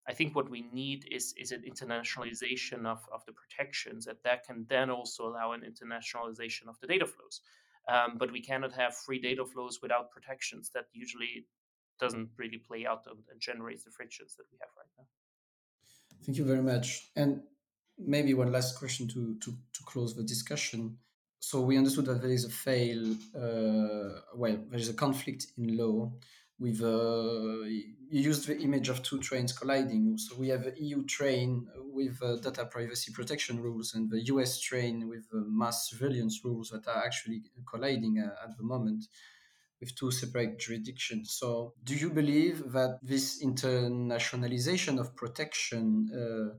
I 0.07 0.13
think 0.13 0.35
what 0.35 0.49
we 0.49 0.63
need 0.73 1.07
is 1.11 1.33
is 1.37 1.51
an 1.51 1.63
internationalization 1.63 2.85
of, 2.85 2.99
of 3.13 3.23
the 3.25 3.33
protections 3.33 4.05
that 4.05 4.23
that 4.23 4.45
can 4.45 4.65
then 4.67 4.89
also 4.89 5.27
allow 5.27 5.53
an 5.53 5.61
internationalization 5.61 6.67
of 6.67 6.79
the 6.81 6.87
data 6.87 7.05
flows. 7.05 7.41
Um, 7.87 8.17
but 8.17 8.31
we 8.31 8.41
cannot 8.41 8.73
have 8.73 8.95
free 8.95 9.19
data 9.19 9.45
flows 9.45 9.79
without 9.81 10.11
protections. 10.11 10.69
That 10.73 10.85
usually 10.93 11.47
doesn't 11.99 12.29
really 12.37 12.57
play 12.57 12.85
out 12.85 13.05
and, 13.07 13.19
and 13.29 13.39
generates 13.39 13.83
the 13.83 13.91
frictions 13.91 14.35
that 14.35 14.45
we 14.51 14.57
have 14.59 14.69
right 14.77 14.91
now. 14.97 15.05
Thank 16.25 16.37
you 16.37 16.45
very 16.45 16.61
much. 16.61 17.11
And 17.15 17.41
maybe 18.05 18.33
one 18.33 18.51
last 18.51 18.77
question 18.77 19.07
to, 19.09 19.35
to, 19.39 19.51
to 19.51 19.83
close 19.85 20.15
the 20.15 20.23
discussion. 20.23 20.97
So 21.39 21.61
we 21.61 21.77
understood 21.77 22.05
that 22.05 22.21
there 22.21 22.31
is 22.31 22.45
a 22.45 22.49
fail, 22.49 23.15
uh, 23.35 24.21
well, 24.35 24.57
there 24.69 24.79
is 24.79 24.89
a 24.89 24.93
conflict 24.93 25.47
in 25.57 25.77
law 25.77 26.11
with, 26.59 26.81
uh, 26.83 27.63
you 27.65 27.95
used 28.09 28.47
the 28.47 28.59
image 28.59 28.89
of 28.89 29.01
two 29.01 29.19
trains 29.19 29.51
colliding. 29.51 30.17
So 30.19 30.35
we 30.37 30.49
have 30.49 30.71
EU 30.77 31.03
train 31.05 31.67
with 31.91 32.21
uh, 32.21 32.35
data 32.35 32.65
privacy 32.65 33.11
protection 33.11 33.59
rules 33.59 33.95
and 33.95 34.09
the 34.09 34.21
US 34.25 34.59
train 34.59 35.09
with 35.09 35.25
uh, 35.33 35.39
mass 35.47 35.89
surveillance 35.89 36.41
rules 36.45 36.69
that 36.69 36.87
are 36.87 37.03
actually 37.03 37.41
colliding 37.67 38.19
uh, 38.19 38.43
at 38.43 38.55
the 38.57 38.63
moment 38.63 39.05
with 39.79 39.95
two 39.95 40.11
separate 40.11 40.59
jurisdictions. 40.59 41.33
So 41.33 41.73
do 41.83 41.95
you 41.95 42.11
believe 42.11 42.71
that 42.71 42.99
this 43.01 43.43
internationalization 43.43 44.99
of 44.99 45.15
protection 45.15 46.09
uh, 46.13 46.57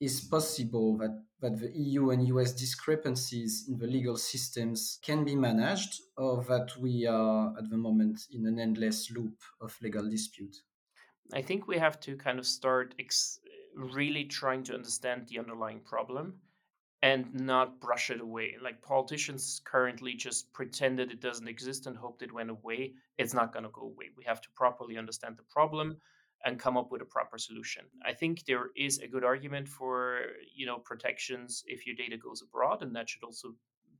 is 0.00 0.20
possible 0.20 0.96
that, 0.98 1.22
that 1.40 1.58
the 1.58 1.70
EU 1.74 2.10
and 2.10 2.26
US 2.28 2.52
discrepancies 2.52 3.66
in 3.68 3.78
the 3.78 3.86
legal 3.86 4.16
systems 4.16 4.98
can 5.02 5.24
be 5.24 5.34
managed, 5.34 6.00
or 6.16 6.42
that 6.44 6.76
we 6.78 7.06
are 7.06 7.54
at 7.56 7.70
the 7.70 7.76
moment 7.76 8.20
in 8.32 8.46
an 8.46 8.58
endless 8.58 9.10
loop 9.10 9.36
of 9.60 9.76
legal 9.82 10.08
dispute? 10.08 10.56
I 11.32 11.42
think 11.42 11.66
we 11.66 11.78
have 11.78 12.00
to 12.00 12.16
kind 12.16 12.38
of 12.38 12.46
start 12.46 12.94
ex- 12.98 13.40
really 13.76 14.24
trying 14.24 14.62
to 14.64 14.74
understand 14.74 15.26
the 15.28 15.38
underlying 15.38 15.80
problem 15.80 16.40
and 17.02 17.34
not 17.34 17.80
brush 17.80 18.10
it 18.10 18.20
away. 18.20 18.56
Like 18.62 18.80
politicians 18.80 19.60
currently 19.64 20.14
just 20.14 20.52
pretended 20.52 21.10
it 21.10 21.20
doesn't 21.20 21.48
exist 21.48 21.86
and 21.86 21.96
hoped 21.96 22.22
it 22.22 22.32
went 22.32 22.50
away. 22.50 22.94
It's 23.18 23.34
not 23.34 23.52
going 23.52 23.64
to 23.64 23.70
go 23.70 23.82
away. 23.82 24.10
We 24.16 24.24
have 24.24 24.40
to 24.40 24.48
properly 24.56 24.96
understand 24.96 25.36
the 25.36 25.42
problem 25.50 25.98
and 26.44 26.58
come 26.58 26.76
up 26.76 26.90
with 26.90 27.02
a 27.02 27.06
proper 27.06 27.38
solution. 27.38 27.84
I 28.04 28.12
think 28.12 28.44
there 28.44 28.70
is 28.76 28.98
a 28.98 29.08
good 29.08 29.24
argument 29.24 29.68
for, 29.68 30.20
you 30.54 30.66
know, 30.66 30.78
protections 30.78 31.64
if 31.66 31.86
your 31.86 31.96
data 31.96 32.16
goes 32.16 32.42
abroad 32.42 32.82
and 32.82 32.94
that 32.94 33.08
should 33.08 33.24
also 33.24 33.54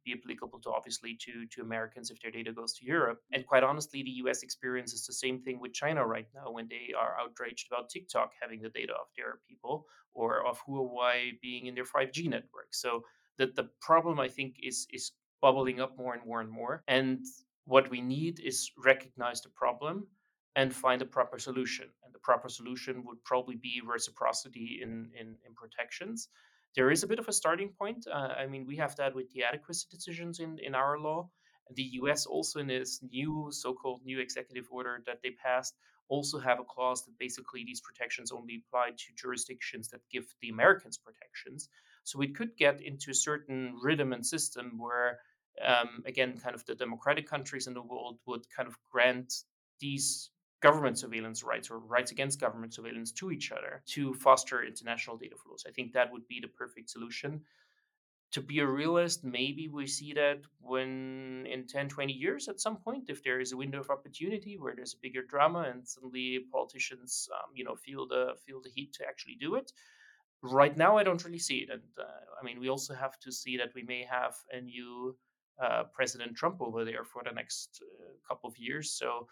be 0.05 0.13
applicable 0.13 0.61
to 0.61 0.71
obviously 0.71 1.17
to 1.19 1.47
to 1.47 1.63
Americans 1.63 2.11
if 2.11 2.21
their 2.21 2.31
data 2.31 2.53
goes 2.53 2.75
to 2.75 2.85
Europe. 2.85 3.21
And 3.33 3.47
quite 3.47 3.63
honestly, 3.63 4.03
the 4.03 4.11
US 4.25 4.43
experiences 4.43 5.07
the 5.07 5.15
same 5.15 5.41
thing 5.41 5.59
with 5.59 5.73
China 5.73 6.07
right 6.07 6.29
now 6.35 6.53
when 6.53 6.69
they 6.69 6.93
are 6.93 7.17
outraged 7.19 7.67
about 7.73 7.89
TikTok 7.89 8.33
having 8.41 8.61
the 8.61 8.69
data 8.69 8.93
of 8.93 9.07
their 9.17 9.39
people 9.49 9.87
or 10.13 10.47
of 10.47 10.61
Huawei 10.65 11.41
being 11.41 11.67
in 11.67 11.75
their 11.75 11.85
5G 11.85 12.29
network. 12.29 12.73
So 12.73 13.05
that 13.39 13.57
the 13.57 13.71
problem 13.81 14.21
I 14.21 14.29
think 14.29 14.57
is 14.63 14.87
is 14.93 15.13
bubbling 15.41 15.81
up 15.81 15.97
more 15.99 16.15
and 16.15 16.25
more 16.27 16.41
and 16.41 16.51
more. 16.51 16.83
And 16.89 17.25
what 17.65 17.91
we 17.91 18.01
need 18.01 18.41
is 18.41 18.71
recognize 18.85 19.41
the 19.41 19.51
problem 19.51 20.07
and 20.57 20.75
find 20.75 21.03
a 21.03 21.07
proper 21.07 21.39
solution. 21.39 21.87
And 22.05 22.15
the 22.15 22.19
proper 22.21 22.49
solution 22.49 23.05
would 23.07 23.23
probably 23.25 23.57
be 23.57 23.81
reciprocity 23.85 24.81
in, 24.83 25.11
in, 25.19 25.37
in 25.47 25.55
protections 25.55 26.29
there 26.75 26.91
is 26.91 27.03
a 27.03 27.07
bit 27.07 27.19
of 27.19 27.29
a 27.29 27.33
starting 27.33 27.71
point. 27.79 28.07
Uh, 28.11 28.35
I 28.37 28.47
mean, 28.47 28.67
we 28.67 28.77
have 28.77 28.97
that 28.97 29.15
with 29.15 29.31
the 29.33 29.45
adequacy 29.45 29.87
decisions 29.91 30.41
in, 30.41 30.59
in 30.59 30.75
our 30.75 30.99
law. 30.99 31.29
The 31.75 31.89
US 32.03 32.27
also 32.27 32.61
in 32.61 32.67
this 32.67 33.01
new 33.11 33.49
so-called 33.51 34.03
new 34.05 34.19
executive 34.19 34.67
order 34.71 35.03
that 35.07 35.21
they 35.23 35.31
passed 35.31 35.75
also 36.09 36.39
have 36.39 36.61
a 36.61 36.65
clause 36.65 37.05
that 37.05 37.19
basically 37.19 37.65
these 37.65 37.81
protections 37.81 38.31
only 38.31 38.63
apply 38.67 38.91
to 38.91 39.15
jurisdictions 39.17 39.89
that 39.89 40.01
give 40.13 40.27
the 40.43 40.51
Americans 40.51 40.99
protections. 40.99 41.71
So 42.03 42.19
we 42.19 42.29
could 42.29 42.57
get 42.59 42.83
into 42.83 43.11
a 43.11 43.15
certain 43.15 43.79
rhythm 43.81 44.13
and 44.13 44.27
system 44.27 44.79
where, 44.79 45.21
um, 45.65 46.03
again, 46.05 46.37
kind 46.37 46.55
of 46.55 46.67
the 46.67 46.75
democratic 46.75 47.27
countries 47.27 47.67
in 47.67 47.73
the 47.73 47.81
world 47.81 48.19
would 48.27 48.45
kind 48.55 48.69
of 48.69 48.77
grant 48.93 49.33
these 49.81 50.31
government 50.65 50.99
surveillance 50.99 51.45
rights 51.45 51.71
or 51.71 51.79
rights 51.79 52.11
against 52.11 52.41
government 52.41 52.73
surveillance 52.73 53.13
to 53.13 53.31
each 53.31 53.53
other 53.53 53.83
to 53.85 54.15
foster 54.15 54.65
international 54.65 55.19
data 55.19 55.37
flows. 55.37 55.63
I 55.69 55.73
think 55.73 55.93
that 55.93 56.11
would 56.11 56.27
be 56.27 56.41
the 56.41 56.49
perfect 56.49 56.89
solution. 56.89 57.43
To 58.33 58.41
be 58.41 58.61
a 58.61 58.67
realist, 58.67 59.25
maybe 59.25 59.69
we 59.69 59.87
see 59.87 60.15
that 60.15 60.41
when 60.61 61.47
in 61.55 61.67
10, 61.67 61.91
20 61.91 62.13
years 62.15 62.49
at 62.49 62.61
some 62.61 62.79
point, 62.79 63.11
if 63.11 63.23
there 63.23 63.41
is 63.41 63.53
a 63.53 63.59
window 63.59 63.81
of 63.81 63.91
opportunity 63.91 64.57
where 64.59 64.75
there's 64.75 64.95
a 64.95 65.03
bigger 65.03 65.23
drama 65.23 65.67
and 65.71 65.87
suddenly 65.87 66.41
politicians, 66.51 67.29
um, 67.37 67.51
you 67.55 67.65
know, 67.65 67.77
feel 67.77 68.09
the 68.09 68.25
feel 68.45 68.61
the 68.63 68.71
heat 68.75 68.91
to 68.95 69.07
actually 69.07 69.37
do 69.39 69.55
it. 69.57 69.71
Right 70.43 70.77
now, 70.77 70.97
I 70.97 71.05
don't 71.05 71.25
really 71.25 71.45
see 71.49 71.59
it, 71.65 71.71
and 71.71 71.91
uh, 71.99 72.23
I 72.41 72.43
mean, 72.47 72.59
we 72.59 72.71
also 72.71 72.95
have 72.95 73.19
to 73.25 73.31
see 73.31 73.55
that 73.59 73.75
we 73.75 73.83
may 73.83 74.03
have 74.19 74.35
a 74.51 74.61
new 74.61 75.17
uh, 75.65 75.85
President 75.99 76.35
Trump 76.35 76.61
over 76.61 76.85
there 76.85 77.05
for 77.05 77.23
the 77.23 77.35
next 77.41 77.83
uh, 77.83 78.13
couple 78.29 78.49
of 78.49 78.57
years. 78.59 78.87
So 78.91 79.29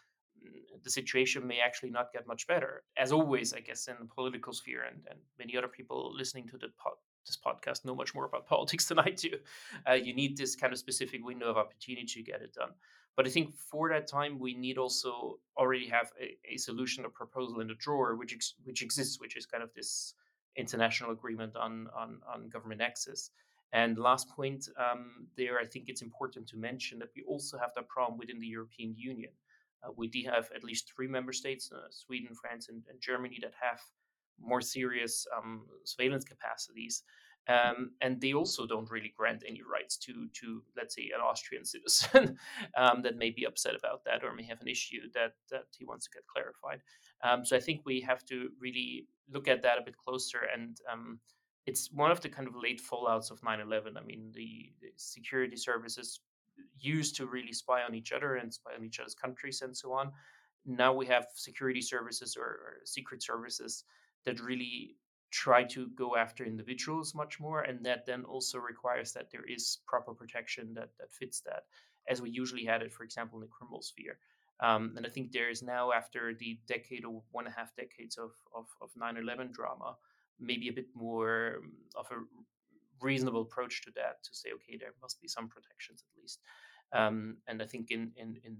the 0.83 0.91
situation 0.91 1.47
may 1.47 1.59
actually 1.61 1.91
not 1.91 2.13
get 2.13 2.27
much 2.27 2.47
better. 2.47 2.83
As 2.97 3.13
always, 3.13 3.53
I 3.53 3.61
guess, 3.61 3.89
in 3.89 3.97
the 4.01 4.07
political 4.07 4.53
sphere, 4.53 4.85
and, 4.85 4.99
and 5.09 5.19
many 5.39 5.57
other 5.57 5.69
people 5.69 6.13
listening 6.15 6.49
to 6.49 6.59
the 6.59 6.69
po- 6.79 6.99
this 7.27 7.39
podcast 7.45 7.85
know 7.85 7.95
much 7.95 8.15
more 8.15 8.25
about 8.25 8.47
politics 8.55 8.87
than 8.87 8.99
I 8.99 9.11
do. 9.11 9.31
Uh, 9.89 9.95
you 9.95 10.15
need 10.15 10.37
this 10.37 10.57
kind 10.57 10.73
of 10.73 10.79
specific 10.79 11.25
window 11.25 11.51
of 11.51 11.57
opportunity 11.57 12.07
to 12.07 12.23
get 12.23 12.43
it 12.43 12.55
done. 12.55 12.71
But 13.17 13.27
I 13.27 13.31
think 13.31 13.55
for 13.55 13.91
that 13.91 14.07
time, 14.07 14.39
we 14.39 14.55
need 14.55 14.79
also 14.79 15.39
already 15.59 15.87
have 15.89 16.11
a, 16.21 16.37
a 16.55 16.57
solution, 16.57 17.05
a 17.05 17.11
proposal 17.11 17.61
in 17.61 17.69
the 17.69 17.75
drawer, 17.75 18.17
which 18.17 18.33
ex- 18.33 18.55
which 18.65 18.83
exists, 18.83 19.21
which 19.21 19.37
is 19.37 19.45
kind 19.45 19.63
of 19.63 19.73
this 19.75 20.15
international 20.57 21.11
agreement 21.11 21.55
on 21.57 21.89
on, 21.95 22.21
on 22.33 22.49
government 22.49 22.81
access. 22.81 23.31
And 23.73 23.99
last 23.99 24.29
point 24.29 24.69
um, 24.77 25.27
there, 25.37 25.59
I 25.59 25.65
think 25.65 25.89
it's 25.89 26.03
important 26.03 26.47
to 26.49 26.57
mention 26.59 26.99
that 26.99 27.09
we 27.17 27.23
also 27.27 27.57
have 27.59 27.71
that 27.75 27.89
problem 27.89 28.19
within 28.19 28.39
the 28.39 28.47
European 28.47 28.95
Union. 28.97 29.31
Uh, 29.85 29.91
we 29.97 30.09
do 30.09 30.23
have 30.31 30.49
at 30.55 30.65
least 30.65 30.91
three 30.95 31.09
member 31.09 31.33
states, 31.33 31.71
uh, 31.73 31.87
Sweden, 31.91 32.35
France, 32.35 32.69
and, 32.69 32.83
and, 32.89 33.01
Germany, 33.01 33.39
that 33.43 33.53
have 33.61 33.81
more 34.41 34.61
serious 34.61 35.27
um, 35.37 35.67
surveillance 35.85 36.25
capacities. 36.25 37.03
Um, 37.49 37.91
and 38.01 38.21
they 38.21 38.35
also 38.35 38.67
don't 38.67 38.91
really 38.91 39.13
grant 39.17 39.43
any 39.47 39.63
rights 39.63 39.97
to, 39.99 40.29
to 40.35 40.63
let's 40.77 40.95
say, 40.95 41.11
an 41.15 41.21
Austrian 41.21 41.65
citizen 41.75 42.37
um, 42.77 43.03
that 43.03 43.17
may 43.17 43.31
be 43.31 43.45
upset 43.45 43.75
about 43.75 44.05
that 44.05 44.23
or 44.23 44.33
may 44.35 44.45
have 44.45 44.61
an 44.61 44.69
issue 44.69 45.01
that, 45.15 45.33
that 45.51 45.65
he 45.77 45.85
wants 45.85 46.07
to 46.07 46.11
get 46.15 46.27
clarified. 46.27 46.81
Um, 47.25 47.45
so 47.45 47.57
I 47.57 47.61
think 47.61 47.83
we 47.85 48.01
have 48.03 48.25
to 48.27 48.51
really 48.61 49.09
look 49.33 49.49
at 49.49 49.63
that 49.63 49.79
a 49.79 49.85
bit 49.85 49.97
closer. 49.97 50.41
And 50.55 50.79
um, 50.91 51.19
it's 51.67 51.91
one 51.93 52.11
of 52.11 52.21
the 52.21 52.29
kind 52.29 52.47
of 52.47 52.55
late 52.55 52.81
fallouts 52.81 53.31
of 53.31 53.43
9 53.43 53.61
11. 53.61 53.97
I 53.97 54.03
mean, 54.03 54.31
the, 54.35 54.73
the 54.81 54.89
security 54.97 55.57
services 55.57 56.21
used 56.81 57.17
to 57.17 57.27
really 57.27 57.53
spy 57.53 57.83
on 57.83 57.95
each 57.95 58.13
other 58.13 58.37
and 58.37 58.53
spy 58.53 58.71
on 58.77 58.85
each 58.85 59.01
other's 59.01 59.15
countries 59.15 59.63
and 59.63 59.77
so 59.77 59.93
on. 59.93 60.13
Now 60.65 60.93
we 60.93 61.07
have 61.07 61.27
security 61.35 61.81
services 61.81 62.37
or, 62.37 62.45
or 62.45 62.77
secret 62.85 63.23
services 63.23 63.85
that 64.25 64.41
really 64.41 64.97
try 65.31 65.65
to 65.65 65.89
go 65.97 66.15
after 66.15 66.45
individuals 66.45 67.15
much 67.15 67.41
more, 67.41 67.63
and 67.63 67.85
that 67.85 68.07
then 68.07 68.23
also 68.25 68.59
requires 68.59 69.13
that 69.13 69.31
there 69.33 69.45
is 69.49 69.79
proper 69.87 70.13
protection 70.15 70.75
that 70.75 70.91
that 70.99 71.13
fits 71.13 71.41
that, 71.41 71.65
as 72.09 72.21
we 72.21 72.31
usually 72.31 72.65
had 72.65 72.83
it, 72.83 72.93
for 72.93 73.03
example, 73.03 73.39
in 73.39 73.41
the 73.41 73.49
criminal 73.49 73.83
sphere. 73.83 74.19
Um, 74.61 74.95
and 74.97 75.05
I 75.05 75.09
think 75.09 75.33
there 75.33 75.51
is 75.51 75.63
now, 75.63 75.91
after 75.91 76.35
the 76.35 76.61
decade 76.69 77.05
or 77.05 77.23
one 77.33 77.47
and 77.47 77.55
a 77.55 77.59
half 77.59 77.75
decades 77.75 78.17
of, 78.17 78.31
of, 78.55 78.67
of 78.81 78.91
9-11 78.95 79.53
drama, 79.53 79.97
maybe 80.39 80.69
a 80.69 80.73
bit 80.73 80.87
more 80.95 81.57
um, 81.59 81.73
of 81.97 82.07
a 82.13 82.17
reasonable 83.03 83.43
approach 83.43 83.83
to 83.83 83.91
that 83.97 84.23
to 84.25 84.35
say, 84.35 84.51
okay, 84.55 84.77
there 84.79 84.95
must 85.01 85.21
be 85.21 85.29
some 85.29 85.49
protections 85.49 86.03
at 86.03 86.21
least. 86.21 86.41
Um, 86.93 87.37
and 87.47 87.63
I 87.63 87.67
think 87.67 87.91
in, 87.91 88.13
in, 88.17 88.37
in 88.45 88.57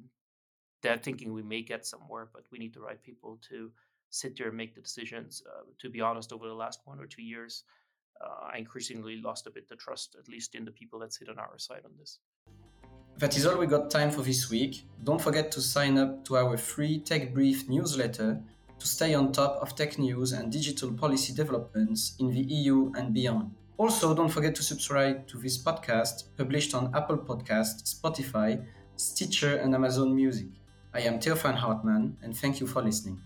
that 0.83 1.05
thinking, 1.05 1.33
we 1.33 1.43
may 1.43 1.63
get 1.63 1.87
somewhere, 1.87 2.29
but 2.33 2.45
we 2.51 2.59
need 2.59 2.75
the 2.75 2.81
right 2.81 3.03
people 3.03 3.39
to 3.51 3.71
sit 4.11 4.37
there 4.37 4.49
and 4.49 4.57
make 4.57 4.75
the 4.75 4.81
decisions. 4.81 5.43
Uh, 5.47 5.63
to 5.81 5.89
be 5.89 6.01
honest, 6.01 6.33
over 6.33 6.47
the 6.47 6.55
last 6.55 6.81
one 6.85 7.01
or 7.01 7.07
two 7.07 7.23
years, 7.23 7.65
uh, 8.21 8.51
I 8.53 8.59
increasingly 8.59 9.21
lost 9.21 9.47
a 9.47 9.51
bit 9.51 9.69
the 9.69 9.77
trust, 9.77 10.17
at 10.19 10.29
least 10.29 10.55
in 10.55 10.65
the 10.65 10.71
people 10.71 10.99
that 11.01 11.13
sit 11.13 11.29
on 11.29 11.39
our 11.39 11.59
side 11.59 11.83
on 11.85 11.93
this. 11.99 12.19
That 13.19 13.37
is 13.37 13.47
all 13.47 13.59
we 13.59 13.67
got 13.67 13.91
time 13.91 14.11
for 14.11 14.23
this 14.23 14.51
week. 14.51 14.87
Don't 15.05 15.21
forget 15.21 15.53
to 15.53 15.61
sign 15.61 15.99
up 15.99 16.25
to 16.27 16.37
our 16.37 16.57
free 16.57 16.99
Tech 16.99 17.35
Brief 17.35 17.69
newsletter 17.69 18.43
to 18.79 18.87
stay 18.87 19.15
on 19.15 19.33
top 19.33 19.59
of 19.63 19.77
tech 19.77 19.99
news 19.99 20.33
and 20.33 20.51
digital 20.51 20.93
policy 20.93 21.33
developments 21.33 22.17
in 22.19 22.31
the 22.31 22.41
EU 22.41 22.91
and 22.97 23.15
beyond. 23.15 23.55
Also, 23.83 24.15
don't 24.15 24.29
forget 24.29 24.55
to 24.55 24.63
subscribe 24.63 25.27
to 25.27 25.37
this 25.39 25.59
podcast 25.59 26.23
published 26.37 26.73
on 26.73 26.95
Apple 26.95 27.19
Podcast, 27.19 27.83
Spotify, 27.83 28.65
Stitcher, 28.95 29.57
and 29.57 29.75
Amazon 29.75 30.15
Music. 30.15 30.47
I 30.95 31.01
am 31.01 31.19
Théophane 31.19 31.57
Hartmann, 31.57 32.17
and 32.23 32.37
thank 32.37 32.61
you 32.61 32.69
for 32.69 32.81
listening. 32.81 33.21